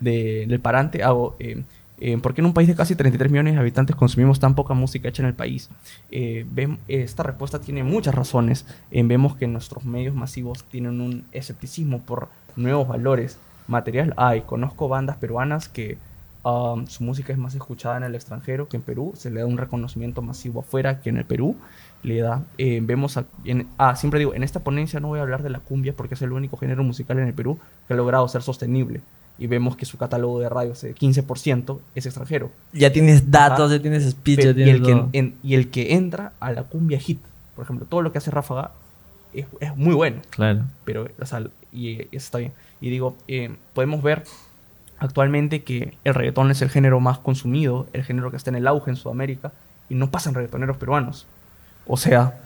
de- 0.00 0.46
del 0.48 0.60
parante 0.60 1.02
hago... 1.02 1.36
eh, 1.38 1.62
eh, 2.04 2.18
¿Por 2.18 2.34
qué 2.34 2.40
en 2.40 2.46
un 2.46 2.52
país 2.54 2.66
de 2.66 2.74
casi 2.74 2.96
33 2.96 3.30
millones 3.30 3.54
de 3.54 3.60
habitantes 3.60 3.94
consumimos 3.94 4.40
tan 4.40 4.56
poca 4.56 4.74
música 4.74 5.08
hecha 5.08 5.22
en 5.22 5.28
el 5.28 5.34
país? 5.34 5.68
Eh, 6.10 6.44
esta 6.88 7.22
respuesta 7.22 7.60
tiene 7.60 7.84
muchas 7.84 8.12
razones. 8.14 8.66
Eh, 8.90 9.02
vemos 9.04 9.36
que 9.36 9.46
nuestros 9.46 9.84
medios 9.84 10.12
masivos 10.14 10.64
tienen 10.64 11.00
un 11.00 11.24
escepticismo 11.30 12.00
por 12.00 12.28
nuevos 12.56 12.88
valores. 12.88 13.38
Material 13.72 14.14
hay. 14.16 14.42
Conozco 14.42 14.88
bandas 14.88 15.16
peruanas 15.16 15.68
que 15.68 15.98
um, 16.44 16.86
su 16.86 17.02
música 17.04 17.32
es 17.32 17.38
más 17.38 17.54
escuchada 17.54 17.96
en 17.96 18.04
el 18.04 18.14
extranjero 18.14 18.68
que 18.68 18.76
en 18.76 18.82
Perú. 18.82 19.12
Se 19.16 19.30
le 19.30 19.40
da 19.40 19.46
un 19.46 19.58
reconocimiento 19.58 20.22
masivo 20.22 20.60
afuera 20.60 21.00
que 21.00 21.08
en 21.10 21.16
el 21.16 21.24
Perú. 21.24 21.56
Le 22.04 22.20
da, 22.20 22.42
eh, 22.58 22.80
vemos, 22.82 23.16
a- 23.16 23.24
en- 23.44 23.68
ah, 23.78 23.94
siempre 23.96 24.18
digo, 24.18 24.34
en 24.34 24.42
esta 24.42 24.60
ponencia 24.60 24.98
no 25.00 25.08
voy 25.08 25.18
a 25.20 25.22
hablar 25.22 25.42
de 25.42 25.50
la 25.50 25.60
cumbia 25.60 25.92
porque 25.96 26.14
es 26.14 26.22
el 26.22 26.32
único 26.32 26.56
género 26.56 26.82
musical 26.84 27.18
en 27.18 27.26
el 27.28 27.34
Perú 27.34 27.58
que 27.86 27.94
ha 27.94 27.96
logrado 27.96 28.26
ser 28.28 28.42
sostenible. 28.42 29.00
Y 29.38 29.46
vemos 29.46 29.76
que 29.76 29.86
su 29.86 29.96
catálogo 29.98 30.40
de 30.40 30.48
radios, 30.48 30.82
el 30.84 30.94
15%, 30.96 31.80
es 31.94 32.04
extranjero. 32.06 32.50
Ya 32.72 32.92
tienes 32.92 33.30
datos, 33.30 33.66
Ajá. 33.70 33.76
ya 33.76 33.82
tienes 33.82 34.10
speech, 34.10 34.36
Pero- 34.40 34.50
ya 34.52 34.60
y, 34.62 34.64
tienes 34.64 34.74
el 34.74 34.82
que, 35.10 35.18
en- 35.18 35.34
y 35.44 35.54
el 35.54 35.70
que 35.70 35.94
entra 35.94 36.32
a 36.40 36.50
la 36.52 36.64
cumbia 36.64 36.98
hit, 36.98 37.20
por 37.54 37.64
ejemplo, 37.64 37.86
todo 37.88 38.02
lo 38.02 38.10
que 38.12 38.18
hace 38.18 38.30
Ráfaga 38.32 38.72
es, 39.34 39.46
es 39.60 39.76
muy 39.76 39.94
bueno, 39.94 40.20
Claro. 40.30 40.62
pero 40.84 41.08
o 41.20 41.26
sea, 41.26 41.40
y, 41.72 41.88
y 41.88 42.00
eso 42.12 42.16
está 42.26 42.38
bien. 42.38 42.52
Y 42.80 42.90
digo, 42.90 43.16
eh, 43.28 43.54
podemos 43.74 44.02
ver 44.02 44.24
actualmente 44.98 45.62
que 45.62 45.96
el 46.04 46.14
reggaetón 46.14 46.50
es 46.50 46.62
el 46.62 46.70
género 46.70 47.00
más 47.00 47.18
consumido, 47.18 47.86
el 47.92 48.04
género 48.04 48.30
que 48.30 48.36
está 48.36 48.50
en 48.50 48.56
el 48.56 48.66
auge 48.66 48.90
en 48.90 48.96
Sudamérica, 48.96 49.52
y 49.88 49.94
no 49.94 50.10
pasan 50.10 50.34
reggaetoneros 50.34 50.76
peruanos. 50.76 51.26
O 51.86 51.96
sea, 51.96 52.38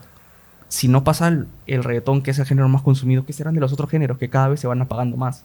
si 0.69 0.89
no 0.89 1.05
pasa 1.05 1.29
el, 1.29 1.47
el 1.67 1.85
reggaetón, 1.85 2.23
que 2.23 2.31
es 2.31 2.39
el 2.39 2.47
género 2.47 2.69
más 2.69 2.83
consumido, 2.83 3.25
¿qué 3.27 3.33
serán 3.33 3.55
de 3.55 3.61
los 3.61 3.73
otros 3.73 3.91
géneros 3.91 4.19
que 4.19 4.29
cada 4.31 4.49
vez 4.49 4.61
se 4.61 4.67
van 4.67 4.81
apagando 4.83 5.17
más? 5.17 5.45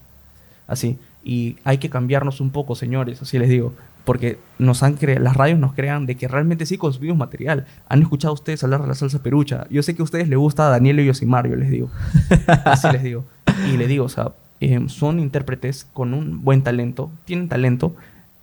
Así. 0.68 0.98
Y 1.24 1.58
hay 1.64 1.78
que 1.78 1.90
cambiarnos 1.90 2.40
un 2.42 2.50
poco, 2.50 2.76
señores, 2.76 3.22
así 3.22 3.38
les 3.38 3.50
digo. 3.50 3.74
Porque 4.06 4.40
nos 4.58 4.82
han 4.84 4.98
las 5.20 5.38
radios 5.38 5.60
nos 5.60 5.74
crean 5.74 6.06
de 6.06 6.16
que 6.16 6.28
realmente 6.28 6.66
sí 6.66 6.78
consumimos 6.78 7.18
material. 7.18 7.66
Han 7.88 8.02
escuchado 8.02 8.34
ustedes 8.34 8.64
hablar 8.64 8.82
de 8.82 8.88
la 8.88 8.96
salsa 8.96 9.22
perucha. 9.22 9.68
Yo 9.70 9.84
sé 9.84 9.96
que 9.96 10.02
a 10.02 10.06
ustedes 10.06 10.28
les 10.28 10.40
gusta 10.40 10.70
Daniel 10.70 11.00
y 11.00 11.06
Yosimar, 11.06 11.48
yo 11.48 11.56
les 11.56 11.70
digo. 11.70 11.90
Así 12.66 12.88
les 12.92 13.04
digo. 13.04 13.26
Y 13.72 13.78
les 13.78 13.88
digo, 13.88 14.06
o 14.06 14.10
sea, 14.10 14.32
eh, 14.60 14.80
son 14.88 15.20
intérpretes 15.20 15.86
con 15.94 16.14
un 16.14 16.44
buen 16.44 16.62
talento, 16.64 17.12
tienen 17.26 17.48
talento, 17.48 17.96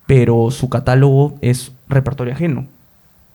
pero 0.07 0.51
su 0.51 0.69
catálogo 0.69 1.37
es 1.41 1.73
repertorio 1.89 2.33
ajeno. 2.35 2.67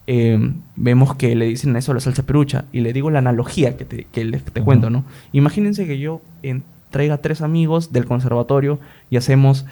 Eh, 0.06 0.52
vemos 0.76 1.16
que 1.16 1.34
le 1.36 1.46
dicen 1.46 1.76
eso 1.78 1.92
a 1.92 1.96
la 1.96 2.02
salsa 2.02 2.24
perucha 2.24 2.66
y 2.74 2.82
le 2.82 2.92
digo 2.92 3.10
la 3.10 3.20
analogía 3.20 3.78
que 3.78 3.86
te, 3.86 4.04
que 4.12 4.26
les- 4.26 4.44
te 4.44 4.62
cuento, 4.62 4.90
¿no? 4.90 5.06
Imagínense 5.32 5.88
que 5.88 5.98
yo 5.98 6.22
eh, 6.42 6.60
traiga 6.94 7.18
tres 7.18 7.42
amigos 7.42 7.92
del 7.92 8.06
conservatorio 8.06 8.80
y 9.10 9.18
hacemos 9.18 9.66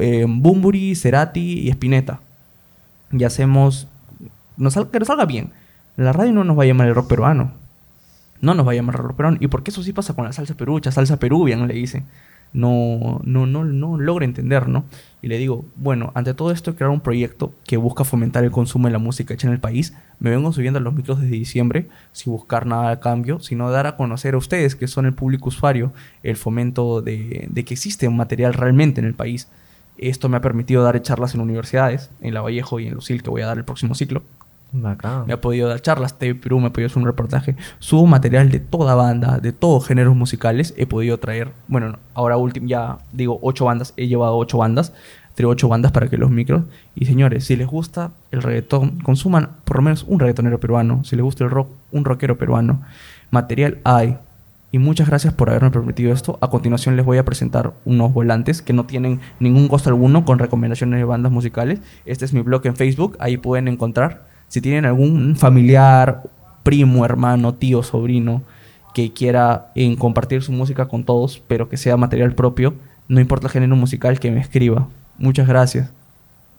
eh, 0.00 0.24
Bumburi, 0.26 0.94
Cerati 0.94 1.58
y 1.58 1.68
Spinetta. 1.68 2.20
Y 3.12 3.24
hacemos... 3.24 3.86
Nos 4.56 4.72
sal- 4.72 4.88
que 4.90 4.98
nos 4.98 5.08
salga 5.08 5.26
bien. 5.26 5.50
La 5.96 6.12
radio 6.14 6.32
no 6.32 6.44
nos 6.44 6.58
va 6.58 6.62
a 6.62 6.66
llamar 6.66 6.88
el 6.88 6.94
rock 6.94 7.08
peruano. 7.08 7.52
No 8.40 8.54
nos 8.54 8.66
va 8.66 8.72
a 8.72 8.74
llamar 8.74 8.94
el 8.96 9.02
rock 9.02 9.16
peruano. 9.16 9.36
Y 9.40 9.48
porque 9.48 9.70
eso 9.70 9.82
sí 9.82 9.92
pasa 9.92 10.14
con 10.14 10.24
la 10.24 10.32
salsa 10.32 10.54
perucha, 10.54 10.90
salsa 10.90 11.18
peruvian, 11.18 11.68
le 11.68 11.74
dicen. 11.74 12.04
No, 12.52 13.20
no, 13.24 13.46
no, 13.46 13.64
no 13.64 13.98
logra 13.98 14.24
entender, 14.24 14.68
¿no? 14.68 14.84
Y 15.20 15.28
le 15.28 15.38
digo, 15.38 15.64
bueno, 15.76 16.12
ante 16.14 16.32
todo 16.34 16.50
esto, 16.50 16.74
crear 16.76 16.90
un 16.90 17.00
proyecto 17.00 17.52
que 17.66 17.76
busca 17.76 18.04
fomentar 18.04 18.44
el 18.44 18.50
consumo 18.50 18.88
de 18.88 18.92
la 18.92 18.98
música 18.98 19.34
hecha 19.34 19.46
en 19.46 19.52
el 19.52 19.60
país. 19.60 19.94
Me 20.18 20.30
vengo 20.30 20.52
subiendo 20.52 20.78
a 20.78 20.82
los 20.82 20.94
micros 20.94 21.20
desde 21.20 21.36
diciembre, 21.36 21.88
sin 22.12 22.32
buscar 22.32 22.66
nada 22.66 22.90
a 22.90 23.00
cambio, 23.00 23.40
sino 23.40 23.70
dar 23.70 23.86
a 23.86 23.96
conocer 23.96 24.34
a 24.34 24.38
ustedes, 24.38 24.76
que 24.76 24.86
son 24.86 25.06
el 25.06 25.14
público 25.14 25.48
usuario, 25.48 25.92
el 26.22 26.36
fomento 26.36 27.02
de, 27.02 27.46
de 27.50 27.64
que 27.64 27.74
existe 27.74 28.08
un 28.08 28.16
material 28.16 28.54
realmente 28.54 29.00
en 29.00 29.06
el 29.06 29.14
país. 29.14 29.48
Esto 29.98 30.28
me 30.28 30.36
ha 30.36 30.40
permitido 30.40 30.84
dar 30.84 31.00
charlas 31.02 31.34
en 31.34 31.40
universidades, 31.40 32.10
en 32.20 32.32
La 32.32 32.40
Vallejo 32.40 32.78
y 32.78 32.86
en 32.86 32.94
Lucil, 32.94 33.22
que 33.22 33.30
voy 33.30 33.42
a 33.42 33.46
dar 33.46 33.58
el 33.58 33.64
próximo 33.64 33.94
ciclo. 33.94 34.22
Bacán. 34.72 35.26
Me 35.26 35.32
ha 35.32 35.40
podido 35.40 35.68
dar 35.68 35.80
charlas, 35.80 36.18
TV 36.18 36.34
Perú 36.34 36.60
me 36.60 36.66
ha 36.66 36.70
podido 36.70 36.86
hacer 36.86 36.98
un 36.98 37.06
reportaje. 37.06 37.56
Subo 37.78 38.06
material 38.06 38.50
de 38.50 38.60
toda 38.60 38.94
banda, 38.94 39.38
de 39.38 39.52
todos 39.52 39.86
géneros 39.86 40.14
musicales. 40.14 40.74
He 40.76 40.86
podido 40.86 41.18
traer, 41.18 41.52
bueno, 41.68 41.90
no, 41.90 41.98
ahora 42.14 42.36
último, 42.36 42.66
ya 42.66 42.98
digo 43.12 43.38
ocho 43.42 43.64
bandas, 43.64 43.94
he 43.96 44.08
llevado 44.08 44.36
ocho 44.36 44.58
bandas. 44.58 44.92
Traigo 45.34 45.52
ocho 45.52 45.68
bandas 45.68 45.92
para 45.92 46.08
que 46.08 46.18
los 46.18 46.30
micros. 46.30 46.64
Y 46.96 47.06
señores, 47.06 47.44
si 47.44 47.54
les 47.54 47.68
gusta 47.68 48.10
el 48.32 48.42
reggaetón, 48.42 48.98
consuman 49.00 49.50
por 49.64 49.76
lo 49.76 49.82
menos 49.82 50.04
un 50.08 50.18
reggaetonero 50.18 50.58
peruano. 50.58 51.04
Si 51.04 51.14
les 51.14 51.24
gusta 51.24 51.44
el 51.44 51.50
rock, 51.50 51.70
un 51.92 52.04
rockero 52.04 52.36
peruano. 52.36 52.82
Material 53.30 53.78
hay. 53.84 54.18
Y 54.72 54.78
muchas 54.80 55.08
gracias 55.08 55.32
por 55.32 55.48
haberme 55.48 55.70
permitido 55.70 56.12
esto. 56.12 56.38
A 56.40 56.50
continuación 56.50 56.96
les 56.96 57.06
voy 57.06 57.18
a 57.18 57.24
presentar 57.24 57.72
unos 57.84 58.12
volantes 58.12 58.62
que 58.62 58.72
no 58.72 58.84
tienen 58.84 59.20
ningún 59.38 59.68
costo 59.68 59.88
alguno 59.90 60.24
con 60.24 60.40
recomendaciones 60.40 60.98
de 60.98 61.04
bandas 61.04 61.30
musicales. 61.30 61.80
Este 62.04 62.24
es 62.24 62.32
mi 62.32 62.40
blog 62.42 62.66
en 62.66 62.74
Facebook, 62.74 63.16
ahí 63.20 63.36
pueden 63.36 63.68
encontrar. 63.68 64.26
Si 64.48 64.60
tienen 64.60 64.84
algún 64.86 65.36
familiar, 65.36 66.22
primo, 66.62 67.04
hermano, 67.04 67.54
tío, 67.54 67.82
sobrino 67.82 68.42
que 68.94 69.12
quiera 69.12 69.68
en 69.74 69.96
compartir 69.96 70.42
su 70.42 70.52
música 70.52 70.86
con 70.88 71.04
todos, 71.04 71.40
pero 71.46 71.68
que 71.68 71.76
sea 71.76 71.96
material 71.96 72.32
propio, 72.34 72.74
no 73.08 73.20
importa 73.20 73.46
el 73.46 73.52
género 73.52 73.76
musical, 73.76 74.18
que 74.18 74.30
me 74.30 74.40
escriba. 74.40 74.88
Muchas 75.18 75.46
gracias. 75.46 75.90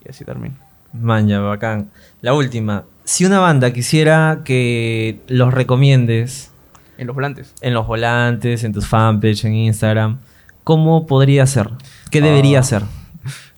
Y 0.06 0.10
así 0.10 0.24
termino. 0.24 0.56
Man, 0.94 1.28
ya, 1.28 1.40
bacán. 1.40 1.90
La 2.22 2.34
última. 2.34 2.84
Si 3.04 3.26
una 3.26 3.40
banda 3.40 3.72
quisiera 3.74 4.42
que 4.46 5.20
los 5.28 5.54
recomiendes 5.54 6.52
En 6.98 7.08
los 7.08 7.16
volantes. 7.16 7.54
en 7.62 7.74
los 7.74 7.86
volantes, 7.88 8.64
en 8.64 8.74
tus 8.74 8.88
fanpage, 8.88 9.46
en 9.46 9.56
Instagram, 9.56 10.18
¿cómo 10.64 11.06
podría 11.08 11.46
ser? 11.48 11.70
¿Qué 12.12 12.22
debería 12.22 12.60
Ah. 12.60 12.64
ser? 12.64 12.84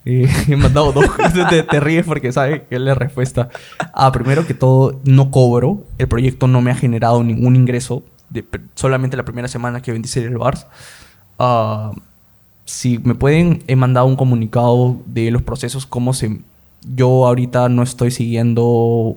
Eh, 0.05 0.27
he 0.47 0.55
mandado 0.55 0.91
dos. 0.93 1.05
te, 1.49 1.61
te 1.61 1.79
ríes 1.79 2.05
porque 2.07 2.31
sabes 2.31 2.61
que 2.67 2.73
es 2.75 2.81
la 2.81 2.95
respuesta. 2.95 3.49
Ah, 3.93 4.11
primero 4.11 4.47
que 4.47 4.55
todo, 4.55 4.99
no 5.03 5.29
cobro. 5.29 5.83
El 5.99 6.07
proyecto 6.07 6.47
no 6.47 6.59
me 6.61 6.71
ha 6.71 6.75
generado 6.75 7.23
ningún 7.23 7.55
ingreso. 7.55 8.01
de- 8.31 8.43
solamente 8.73 9.15
la 9.15 9.25
primera 9.25 9.47
semana 9.47 9.81
que 9.81 9.91
vendí 9.91 10.07
Serial 10.09 10.37
Bars. 10.39 10.65
Ah, 11.37 11.91
si 12.65 12.97
me 12.99 13.13
pueden, 13.13 13.63
he 13.67 13.75
mandado 13.75 14.07
un 14.07 14.15
comunicado 14.15 14.97
de 15.05 15.29
los 15.29 15.41
procesos, 15.43 15.85
cómo 15.85 16.13
se... 16.13 16.39
Yo 16.95 17.27
ahorita 17.27 17.69
no 17.69 17.83
estoy 17.83 18.09
siguiendo 18.09 18.63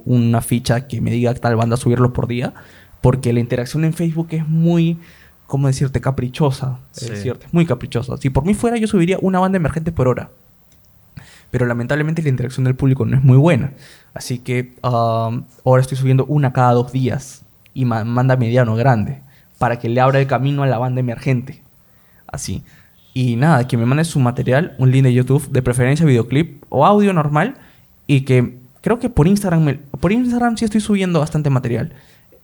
una 0.05 0.42
ficha 0.42 0.87
que 0.87 1.01
me 1.01 1.11
diga 1.11 1.33
tal 1.35 1.57
banda 1.57 1.79
subirlo 1.79 2.12
por 2.12 2.27
día, 2.27 2.53
porque 3.01 3.33
la 3.33 3.40
interacción 3.40 3.85
en 3.87 3.94
Facebook 3.94 4.29
es 4.33 4.47
muy, 4.47 4.99
¿cómo 5.47 5.66
decirte? 5.66 6.03
Caprichosa. 6.03 6.79
Sí. 6.92 7.07
Es 7.11 7.23
cierto, 7.23 7.47
es 7.47 7.55
muy 7.55 7.64
caprichosa. 7.64 8.18
Si 8.18 8.29
por 8.29 8.44
mí 8.44 8.53
fuera, 8.53 8.77
yo 8.77 8.87
subiría 8.87 9.16
una 9.23 9.38
banda 9.38 9.57
emergente 9.57 9.92
por 9.92 10.09
hora. 10.09 10.29
Pero 11.55 11.67
lamentablemente 11.67 12.21
la 12.21 12.31
interacción 12.31 12.64
del 12.64 12.75
público 12.75 13.07
no 13.07 13.17
es 13.17 13.23
muy 13.23 13.37
buena. 13.37 13.71
Así 14.12 14.40
que 14.40 14.75
ah, 14.83 15.31
ahora 15.64 15.83
estoy 15.83 15.97
subiendo 15.97 16.25
una 16.25 16.53
cada 16.53 16.73
dos 16.73 16.90
días 16.90 17.45
y 17.75 17.85
ma- 17.85 18.03
manda 18.03 18.37
mediano 18.37 18.75
grande 18.75 19.21
para 19.59 19.79
que 19.79 19.88
le 19.88 20.01
abra 20.01 20.19
el 20.19 20.27
camino 20.27 20.64
a 20.64 20.67
la 20.67 20.79
banda 20.79 20.99
emergente. 20.99 21.62
Así. 22.27 22.64
Y 23.12 23.37
nada, 23.37 23.69
que 23.69 23.77
me 23.77 23.87
mande 23.87 24.03
su 24.05 24.19
material, 24.19 24.75
un 24.81 24.90
link 24.90 25.05
de 25.05 25.14
YouTube, 25.14 25.49
de 25.53 25.62
preferencia 25.62 26.05
videoclip 26.05 26.64
o 26.71 26.85
audio 26.85 27.12
normal. 27.12 27.55
Y 28.09 28.23
que 28.23 28.59
creo 28.81 28.99
que 28.99 29.09
por 29.09 29.29
Instagram, 29.29 29.62
me- 29.62 29.75
por 29.75 30.11
Instagram 30.11 30.57
sí 30.57 30.64
estoy 30.64 30.81
subiendo 30.81 31.21
bastante 31.21 31.51
material. 31.51 31.93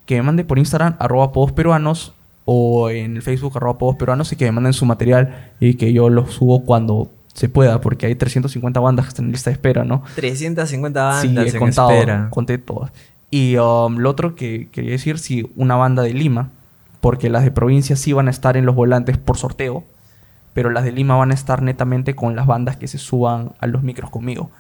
Que 0.07 0.19
me 0.19 0.23
mande 0.23 0.45
por 0.45 0.61
Instagram, 0.61 0.95
arroba 1.01 1.33
podos 1.33 1.51
peruanos, 1.51 2.13
o 2.45 2.91
en 2.91 3.17
el 3.17 3.23
Facebook, 3.23 3.57
arroba 3.57 3.77
podos 3.77 3.97
peruanos, 3.97 4.31
y 4.33 4.37
que 4.37 4.45
me 4.45 4.53
manden 4.53 4.73
su 4.73 4.87
material 4.87 5.51
y 5.59 5.75
que 5.75 5.93
yo 5.93 6.09
lo 6.11 6.29
subo 6.29 6.65
cuando 6.65 7.11
se 7.35 7.49
pueda, 7.49 7.81
porque 7.81 8.07
hay 8.07 8.15
350 8.15 8.81
bandas 8.81 9.07
que 9.07 9.11
están 9.11 9.27
en 9.27 9.33
lista 9.33 9.51
de 9.51 9.55
espera, 9.55 9.85
¿no? 9.85 10.03
350 10.17 11.03
bandas 11.03 11.23
Sí, 11.23 11.35
he 11.37 11.49
en 11.49 11.59
contado, 11.59 11.91
espera. 11.91 12.29
conté 12.31 12.59
todas. 12.59 12.93
Y 13.31 13.57
um, 13.57 13.99
lo 13.99 14.11
otro 14.11 14.35
que 14.35 14.69
quería 14.73 14.93
decir, 14.93 15.19
si 15.19 15.51
una 15.57 15.77
banda 15.77 16.03
de 16.03 16.13
Lima, 16.13 16.51
porque 17.01 17.31
las 17.31 17.45
de 17.45 17.51
provincia 17.51 17.97
sí 17.97 18.13
van 18.13 18.29
a 18.29 18.31
estar 18.31 18.57
en 18.57 18.67
los 18.67 18.75
volantes 18.75 19.17
por 19.19 19.39
sorteo, 19.39 19.85
pero 20.53 20.71
las 20.71 20.85
de 20.85 20.93
Lima 20.93 21.17
van 21.17 21.31
a 21.31 21.35
estar 21.35 21.63
netamente 21.63 22.15
con 22.15 22.35
las 22.35 22.47
bandas 22.47 22.77
que 22.77 22.89
se 22.89 22.99
suban 22.99 23.53
a 23.61 23.67
los 23.67 23.83
micros 23.83 24.11
conmigo. 24.11 24.51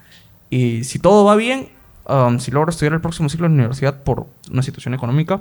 Y 0.48 0.84
si 0.84 0.98
todo 0.98 1.24
va 1.24 1.34
bien, 1.36 1.68
um, 2.08 2.38
si 2.38 2.50
logro 2.52 2.70
estudiar 2.70 2.92
el 2.92 3.00
próximo 3.00 3.28
ciclo 3.28 3.46
en 3.46 3.52
la 3.52 3.62
universidad 3.62 4.02
por 4.02 4.26
una 4.50 4.62
situación 4.62 4.94
económica, 4.94 5.40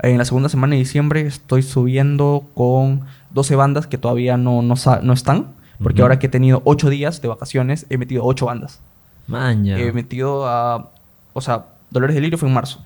en 0.00 0.18
la 0.18 0.24
segunda 0.24 0.48
semana 0.48 0.72
de 0.72 0.78
diciembre 0.78 1.20
estoy 1.22 1.62
subiendo 1.62 2.44
con 2.54 3.02
12 3.30 3.56
bandas 3.56 3.86
que 3.86 3.98
todavía 3.98 4.36
no, 4.36 4.62
no 4.62 4.74
están, 5.12 5.46
porque 5.82 6.02
ahora 6.02 6.18
que 6.18 6.26
he 6.26 6.30
tenido 6.30 6.62
8 6.64 6.90
días 6.90 7.20
de 7.20 7.28
vacaciones, 7.28 7.86
he 7.90 7.98
metido 7.98 8.24
8 8.24 8.46
bandas. 8.46 8.80
Maña. 9.26 9.78
He 9.78 9.92
metido 9.92 10.46
a. 10.46 10.90
O 11.32 11.40
sea, 11.40 11.66
Dolores 11.90 12.14
Delirio 12.14 12.38
fue 12.38 12.48
en 12.48 12.54
marzo. 12.54 12.84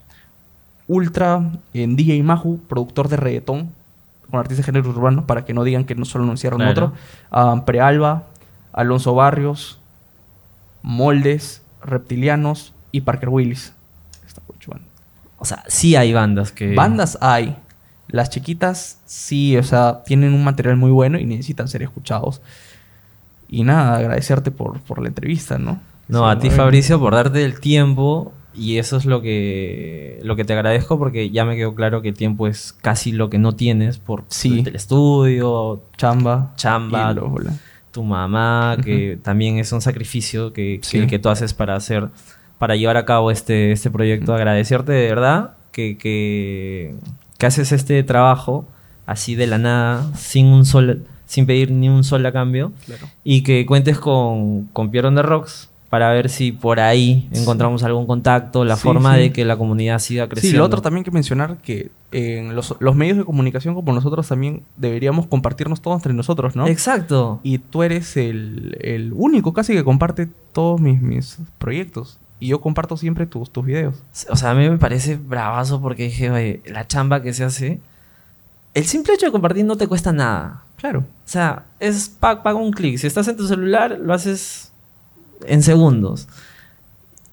Ultra 0.89 1.43
en 1.75 1.97
DJ 1.97 2.23
Maju, 2.23 2.61
productor 2.69 3.09
de 3.09 3.17
reggaetón, 3.17 3.71
con 4.31 4.39
artistas 4.39 4.59
de 4.59 4.73
género 4.73 4.91
urbano, 4.91 5.27
para 5.27 5.45
que 5.45 5.53
no 5.53 5.65
digan 5.65 5.85
que 5.85 5.95
no 5.95 6.05
solo 6.05 6.25
anunciaron 6.25 6.61
Claro. 6.61 6.71
otro. 6.73 6.93
Ah, 7.31 7.63
Prealba, 7.67 8.25
Alonso 8.73 9.15
Barrios, 9.15 9.79
Moldes, 10.83 11.63
Reptilianos 11.83 12.73
y 12.93 13.01
Parker 13.01 13.29
Willis. 13.29 13.73
Está 14.27 14.43
mucho, 14.49 14.71
banda. 14.71 14.87
O 15.39 15.45
sea, 15.45 15.65
sí 15.67 15.97
hay 15.97 16.13
bandas 16.13 16.53
que... 16.53 16.75
Bandas 16.75 17.19
hay. 17.21 17.57
Las 18.09 18.31
chiquitas 18.31 18.99
sí, 19.05 19.57
o 19.57 19.63
sea, 19.63 20.03
tienen 20.05 20.33
un 20.33 20.45
material 20.45 20.77
muy 20.77 20.91
bueno 20.91 21.19
y 21.19 21.27
necesitan 21.27 21.67
ser 21.67 21.83
escuchados. 21.83 22.41
Y 23.49 23.63
nada, 23.65 23.97
agradecerte 23.99 24.51
por, 24.51 24.81
por 24.81 25.01
la 25.01 25.09
entrevista, 25.09 25.59
¿no? 25.59 25.81
No, 26.09 26.29
a 26.29 26.39
ti 26.39 26.49
bien. 26.49 26.57
Fabricio 26.57 26.99
por 27.01 27.15
darte 27.15 27.45
el 27.45 27.59
tiempo 27.61 28.33
y 28.55 28.79
eso 28.79 28.97
es 28.97 29.05
lo 29.05 29.21
que 29.23 30.19
lo 30.23 30.35
que 30.37 30.45
te 30.45 30.53
agradezco 30.55 30.99
porque 30.99 31.31
ya 31.31 31.45
me 31.45 31.57
quedó 31.57 31.75
claro 31.75 32.01
que 32.01 32.09
el 32.09 32.15
tiempo 32.15 32.47
es 32.47 32.73
casi 32.81 33.13
lo 33.13 33.29
que 33.29 33.39
no 33.39 33.53
tienes 33.55 33.99
por 33.99 34.25
Sí. 34.29 34.63
el 34.67 34.75
estudio, 34.77 35.81
Chamba. 35.97 36.53
chamba, 36.57 37.13
lo- 37.13 37.35
tu 37.93 38.03
mamá, 38.05 38.77
que 38.85 39.19
también 39.23 39.59
es 39.59 39.73
un 39.73 39.81
sacrificio 39.81 40.53
que, 40.53 40.81
Sí. 40.83 41.07
que 41.07 41.19
tú 41.19 41.29
haces 41.29 41.55
para 41.55 41.75
hacer, 41.77 42.09
para 42.59 42.77
llevar 42.77 42.97
a 42.99 43.05
cabo 43.05 43.31
este, 43.31 43.73
este 43.73 43.91
proyecto. 43.91 44.35
Agradecerte 44.35 44.93
de 44.93 45.09
verdad 45.09 45.55
que, 45.73 45.97
que, 45.99 46.95
que 47.39 47.47
haces 47.47 47.73
este 47.73 48.03
trabajo 48.03 48.67
así 49.07 49.35
de 49.35 49.47
la 49.47 49.59
nada, 49.59 50.13
sin 50.15 50.47
un 50.47 50.65
sol, 50.67 51.05
sin 51.27 51.47
pedir 51.47 51.71
ni 51.71 51.89
un 51.89 52.05
sol 52.05 52.25
a 52.27 52.33
cambio. 52.33 52.73
Claro. 52.87 53.07
Y 53.25 53.43
que 53.43 53.67
cuentes 53.67 53.99
con, 53.99 54.67
con 54.73 54.91
Pierre 54.91 55.09
on 55.09 55.15
the 55.17 55.23
Rocks 55.23 55.69
para 55.91 56.11
ver 56.13 56.29
si 56.29 56.51
por 56.51 56.81
ahí 56.81 57.29
encontramos 57.33 57.85
algún 57.85 58.07
contacto, 58.07 58.65
la 58.65 58.75
Sí, 58.77 58.83
forma 58.83 59.15
sí. 59.15 59.21
de 59.21 59.33
que 59.33 59.45
la 59.45 59.57
comunidad 59.57 60.01
siga 60.01 60.29
creciendo. 60.29 60.55
Sí, 60.55 60.59
lo 60.59 60.65
otro 60.65 60.83
también 60.83 61.05
que 61.05 61.13
mencionar 61.13 61.59
que 61.59 61.91
en 62.11 62.57
los, 62.57 62.75
los 62.81 62.97
medios 62.97 63.17
de 63.19 63.25
comunicación 63.25 63.75
como 63.75 63.93
nosotros 63.93 64.27
también 64.27 64.63
deberíamos 64.77 65.27
compartirnos 65.27 65.81
todos 65.81 65.99
entre 65.99 66.13
nosotros, 66.13 66.57
¿no? 66.57 66.67
Exacto. 66.67 67.41
Y 67.45 67.59
tú 67.59 67.83
eres 67.85 68.17
el, 68.17 68.77
el 68.81 69.13
único 69.15 69.53
casi 69.53 69.75
que 69.75 69.85
comparte 69.85 70.29
todos 70.53 70.81
mis, 70.81 71.01
mis 71.01 71.39
proyectos. 71.59 72.19
Y 72.41 72.49
yo 72.49 72.61
comparto 72.61 72.97
siempre 72.97 73.25
tus, 73.27 73.49
tus 73.51 73.65
videos. 73.65 73.95
O 74.29 74.37
sea, 74.37 74.51
a 74.51 74.55
mí 74.55 74.69
me 74.69 74.77
parece 74.79 75.17
bravazo 75.17 75.81
porque 75.81 76.03
dije, 76.05 76.31
oye, 76.31 76.61
la 76.67 76.87
chamba 76.87 77.23
que 77.23 77.33
se 77.33 77.45
hace, 77.45 77.79
el 78.77 78.85
simple 78.85 79.15
hecho 79.15 79.27
de 79.27 79.33
compartir 79.33 79.65
no 79.65 79.77
te 79.77 79.87
cuesta 79.89 80.13
nada. 80.13 80.63
Claro. 80.77 81.01
O 81.01 81.05
sea, 81.29 81.65
es 81.81 82.09
pa- 82.09 82.43
paga 82.43 82.59
un 82.59 82.71
clic. 82.73 82.99
Si 82.99 83.07
estás 83.07 83.27
en 83.29 83.37
tu 83.37 83.49
celular, 83.49 83.99
lo 84.01 84.13
haces 84.13 84.71
en 85.47 85.63
segundos. 85.63 86.29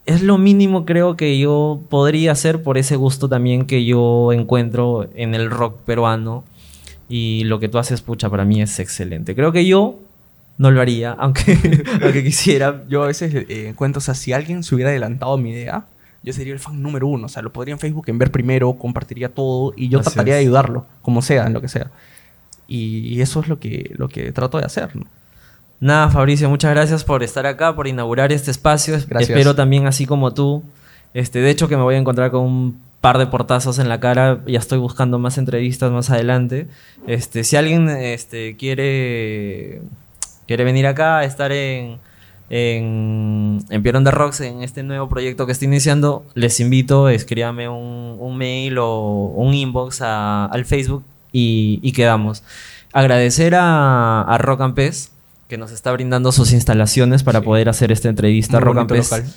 Es 0.05 0.21
lo 0.21 0.37
mínimo 0.37 0.85
creo 0.85 1.15
que 1.15 1.37
yo 1.39 1.79
podría 1.89 2.31
hacer 2.31 2.63
por 2.63 2.77
ese 2.77 2.95
gusto 2.95 3.29
también 3.29 3.65
que 3.65 3.85
yo 3.85 4.31
encuentro 4.33 5.07
en 5.15 5.35
el 5.35 5.49
rock 5.51 5.77
peruano. 5.85 6.43
Y 7.09 7.43
lo 7.43 7.59
que 7.59 7.67
tú 7.69 7.77
haces, 7.77 8.01
pucha, 8.01 8.29
para 8.29 8.45
mí 8.45 8.61
es 8.61 8.79
excelente. 8.79 9.35
Creo 9.35 9.51
que 9.51 9.65
yo 9.65 9.99
no 10.57 10.71
lo 10.71 10.81
haría, 10.81 11.11
aunque, 11.11 11.83
aunque 12.01 12.23
quisiera. 12.23 12.83
Yo 12.89 13.03
a 13.03 13.07
veces 13.07 13.33
eh, 13.35 13.67
encuentro, 13.69 13.99
o 13.99 14.01
sea, 14.01 14.13
si 14.15 14.31
alguien 14.33 14.63
se 14.63 14.73
hubiera 14.75 14.89
adelantado 14.91 15.33
a 15.33 15.37
mi 15.37 15.51
idea, 15.51 15.85
yo 16.23 16.33
sería 16.33 16.53
el 16.53 16.59
fan 16.59 16.81
número 16.81 17.07
uno. 17.07 17.25
O 17.25 17.29
sea, 17.29 17.41
lo 17.41 17.53
podría 17.53 17.73
en 17.73 17.79
Facebook 17.79 18.05
en 18.07 18.17
ver 18.17 18.31
primero, 18.31 18.73
compartiría 18.73 19.29
todo 19.29 19.73
y 19.75 19.89
yo 19.89 19.99
Así 19.99 20.09
trataría 20.09 20.35
de 20.35 20.41
ayudarlo, 20.41 20.85
como 21.01 21.21
sea, 21.21 21.45
en 21.45 21.53
lo 21.53 21.61
que 21.61 21.67
sea. 21.67 21.91
Y, 22.67 23.07
y 23.07 23.21
eso 23.21 23.41
es 23.41 23.47
lo 23.47 23.59
que, 23.59 23.91
lo 23.95 24.07
que 24.07 24.31
trato 24.31 24.57
de 24.57 24.65
hacer, 24.65 24.95
¿no? 24.95 25.05
Nada, 25.83 26.09
Fabricio, 26.09 26.49
muchas 26.49 26.71
gracias 26.71 27.03
por 27.03 27.23
estar 27.23 27.45
acá, 27.45 27.75
por 27.75 27.87
inaugurar 27.87 28.31
este 28.31 28.51
espacio. 28.51 28.93
Gracias. 28.93 29.29
Espero 29.29 29.53
también, 29.53 29.85
así 29.85 30.05
como 30.05 30.33
tú, 30.33 30.63
este, 31.13 31.39
de 31.39 31.49
hecho 31.49 31.67
que 31.67 31.75
me 31.75 31.83
voy 31.83 31.95
a 31.95 31.97
encontrar 31.97 32.31
con 32.31 32.43
un 32.43 32.81
par 33.01 33.17
de 33.17 33.27
portazos 33.27 33.79
en 33.79 33.89
la 33.89 33.99
cara. 33.99 34.39
Ya 34.47 34.59
estoy 34.59 34.79
buscando 34.79 35.19
más 35.19 35.37
entrevistas 35.37 35.91
más 35.91 36.09
adelante. 36.09 36.67
Este, 37.05 37.43
si 37.43 37.57
alguien 37.57 37.89
este, 37.89 38.55
quiere, 38.55 39.81
quiere 40.47 40.63
venir 40.63 40.87
acá 40.87 41.25
estar 41.25 41.51
en, 41.51 41.97
en, 42.57 43.59
en 43.71 43.81
Pierre 43.81 43.97
on 43.97 44.03
the 44.03 44.11
Rocks, 44.11 44.39
en 44.41 44.61
este 44.61 44.83
nuevo 44.83 45.09
proyecto 45.09 45.45
que 45.47 45.51
estoy 45.53 45.67
iniciando, 45.67 46.23
les 46.35 46.59
invito, 46.59 47.09
escríbame 47.09 47.67
un, 47.67 48.15
un 48.19 48.37
mail 48.37 48.77
o 48.77 49.33
un 49.35 49.55
inbox 49.55 50.01
a- 50.03 50.45
al 50.45 50.63
Facebook 50.65 51.03
y, 51.31 51.79
y 51.81 51.93
quedamos. 51.93 52.43
Agradecer 52.93 53.55
a, 53.55 54.21
a 54.21 54.37
Rock 54.37 54.61
and 54.61 54.75
Pez, 54.75 55.09
que 55.49 55.57
nos 55.57 55.71
está 55.71 55.91
brindando 55.93 56.31
sus 56.31 56.51
instalaciones 56.53 57.23
para 57.23 57.39
Sí. 57.39 57.45
poder 57.45 57.69
hacer 57.69 57.91
esta 57.91 58.07
entrevista. 58.09 58.59
Muy 58.59 58.65
Rock 58.65 58.77
and 58.77 58.89
Pez, 58.89 59.11
local. 59.11 59.33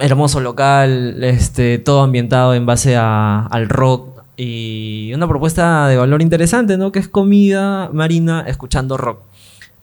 hermoso 0.00 0.40
local, 0.40 1.22
este, 1.22 1.78
todo 1.78 2.02
ambientado 2.02 2.54
en 2.54 2.66
base 2.66 2.96
a- 2.96 3.46
al 3.46 3.68
rock 3.68 4.08
y 4.36 5.12
una 5.14 5.28
propuesta 5.28 5.86
de 5.86 5.96
valor 5.96 6.22
interesante, 6.22 6.76
¿no? 6.76 6.90
Que 6.90 6.98
es 6.98 7.08
comida 7.08 7.88
marina 7.92 8.44
escuchando 8.48 8.96
rock. 8.96 9.20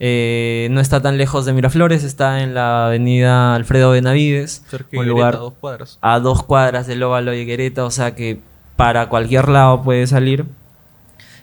Eh, 0.00 0.68
no 0.70 0.80
está 0.80 1.00
tan 1.00 1.16
lejos 1.18 1.44
de 1.46 1.52
Miraflores, 1.52 2.02
está 2.04 2.42
en 2.42 2.54
la 2.54 2.86
avenida 2.86 3.54
Alfredo 3.54 3.92
Benavides, 3.92 4.64
Cerca 4.68 4.88
un 4.98 5.04
Greta, 5.04 5.08
lugar 5.08 5.34
a 5.34 5.38
dos 5.38 5.52
cuadras. 5.60 5.98
a 6.00 6.20
dos 6.20 6.42
cuadras 6.42 6.86
del 6.86 7.02
Óvalo 7.02 7.32
o 7.32 7.90
sea 7.90 8.14
que 8.14 8.40
para 8.76 9.08
cualquier 9.08 9.48
lado 9.48 9.82
puede 9.82 10.06
salir. 10.06 10.46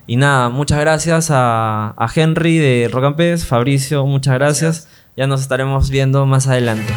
Y 0.08 0.18
nada, 0.18 0.50
muchas 0.50 0.80
gracias 0.80 1.30
a, 1.32 1.94
a 1.98 2.10
Henry 2.14 2.58
de 2.58 2.90
Pez, 3.16 3.46
Fabricio, 3.46 4.06
muchas 4.06 4.34
gracias. 4.34 4.88
Ya 5.16 5.28
nos 5.28 5.42
estaremos 5.42 5.90
viendo 5.90 6.26
más 6.26 6.48
adelante. 6.48 6.94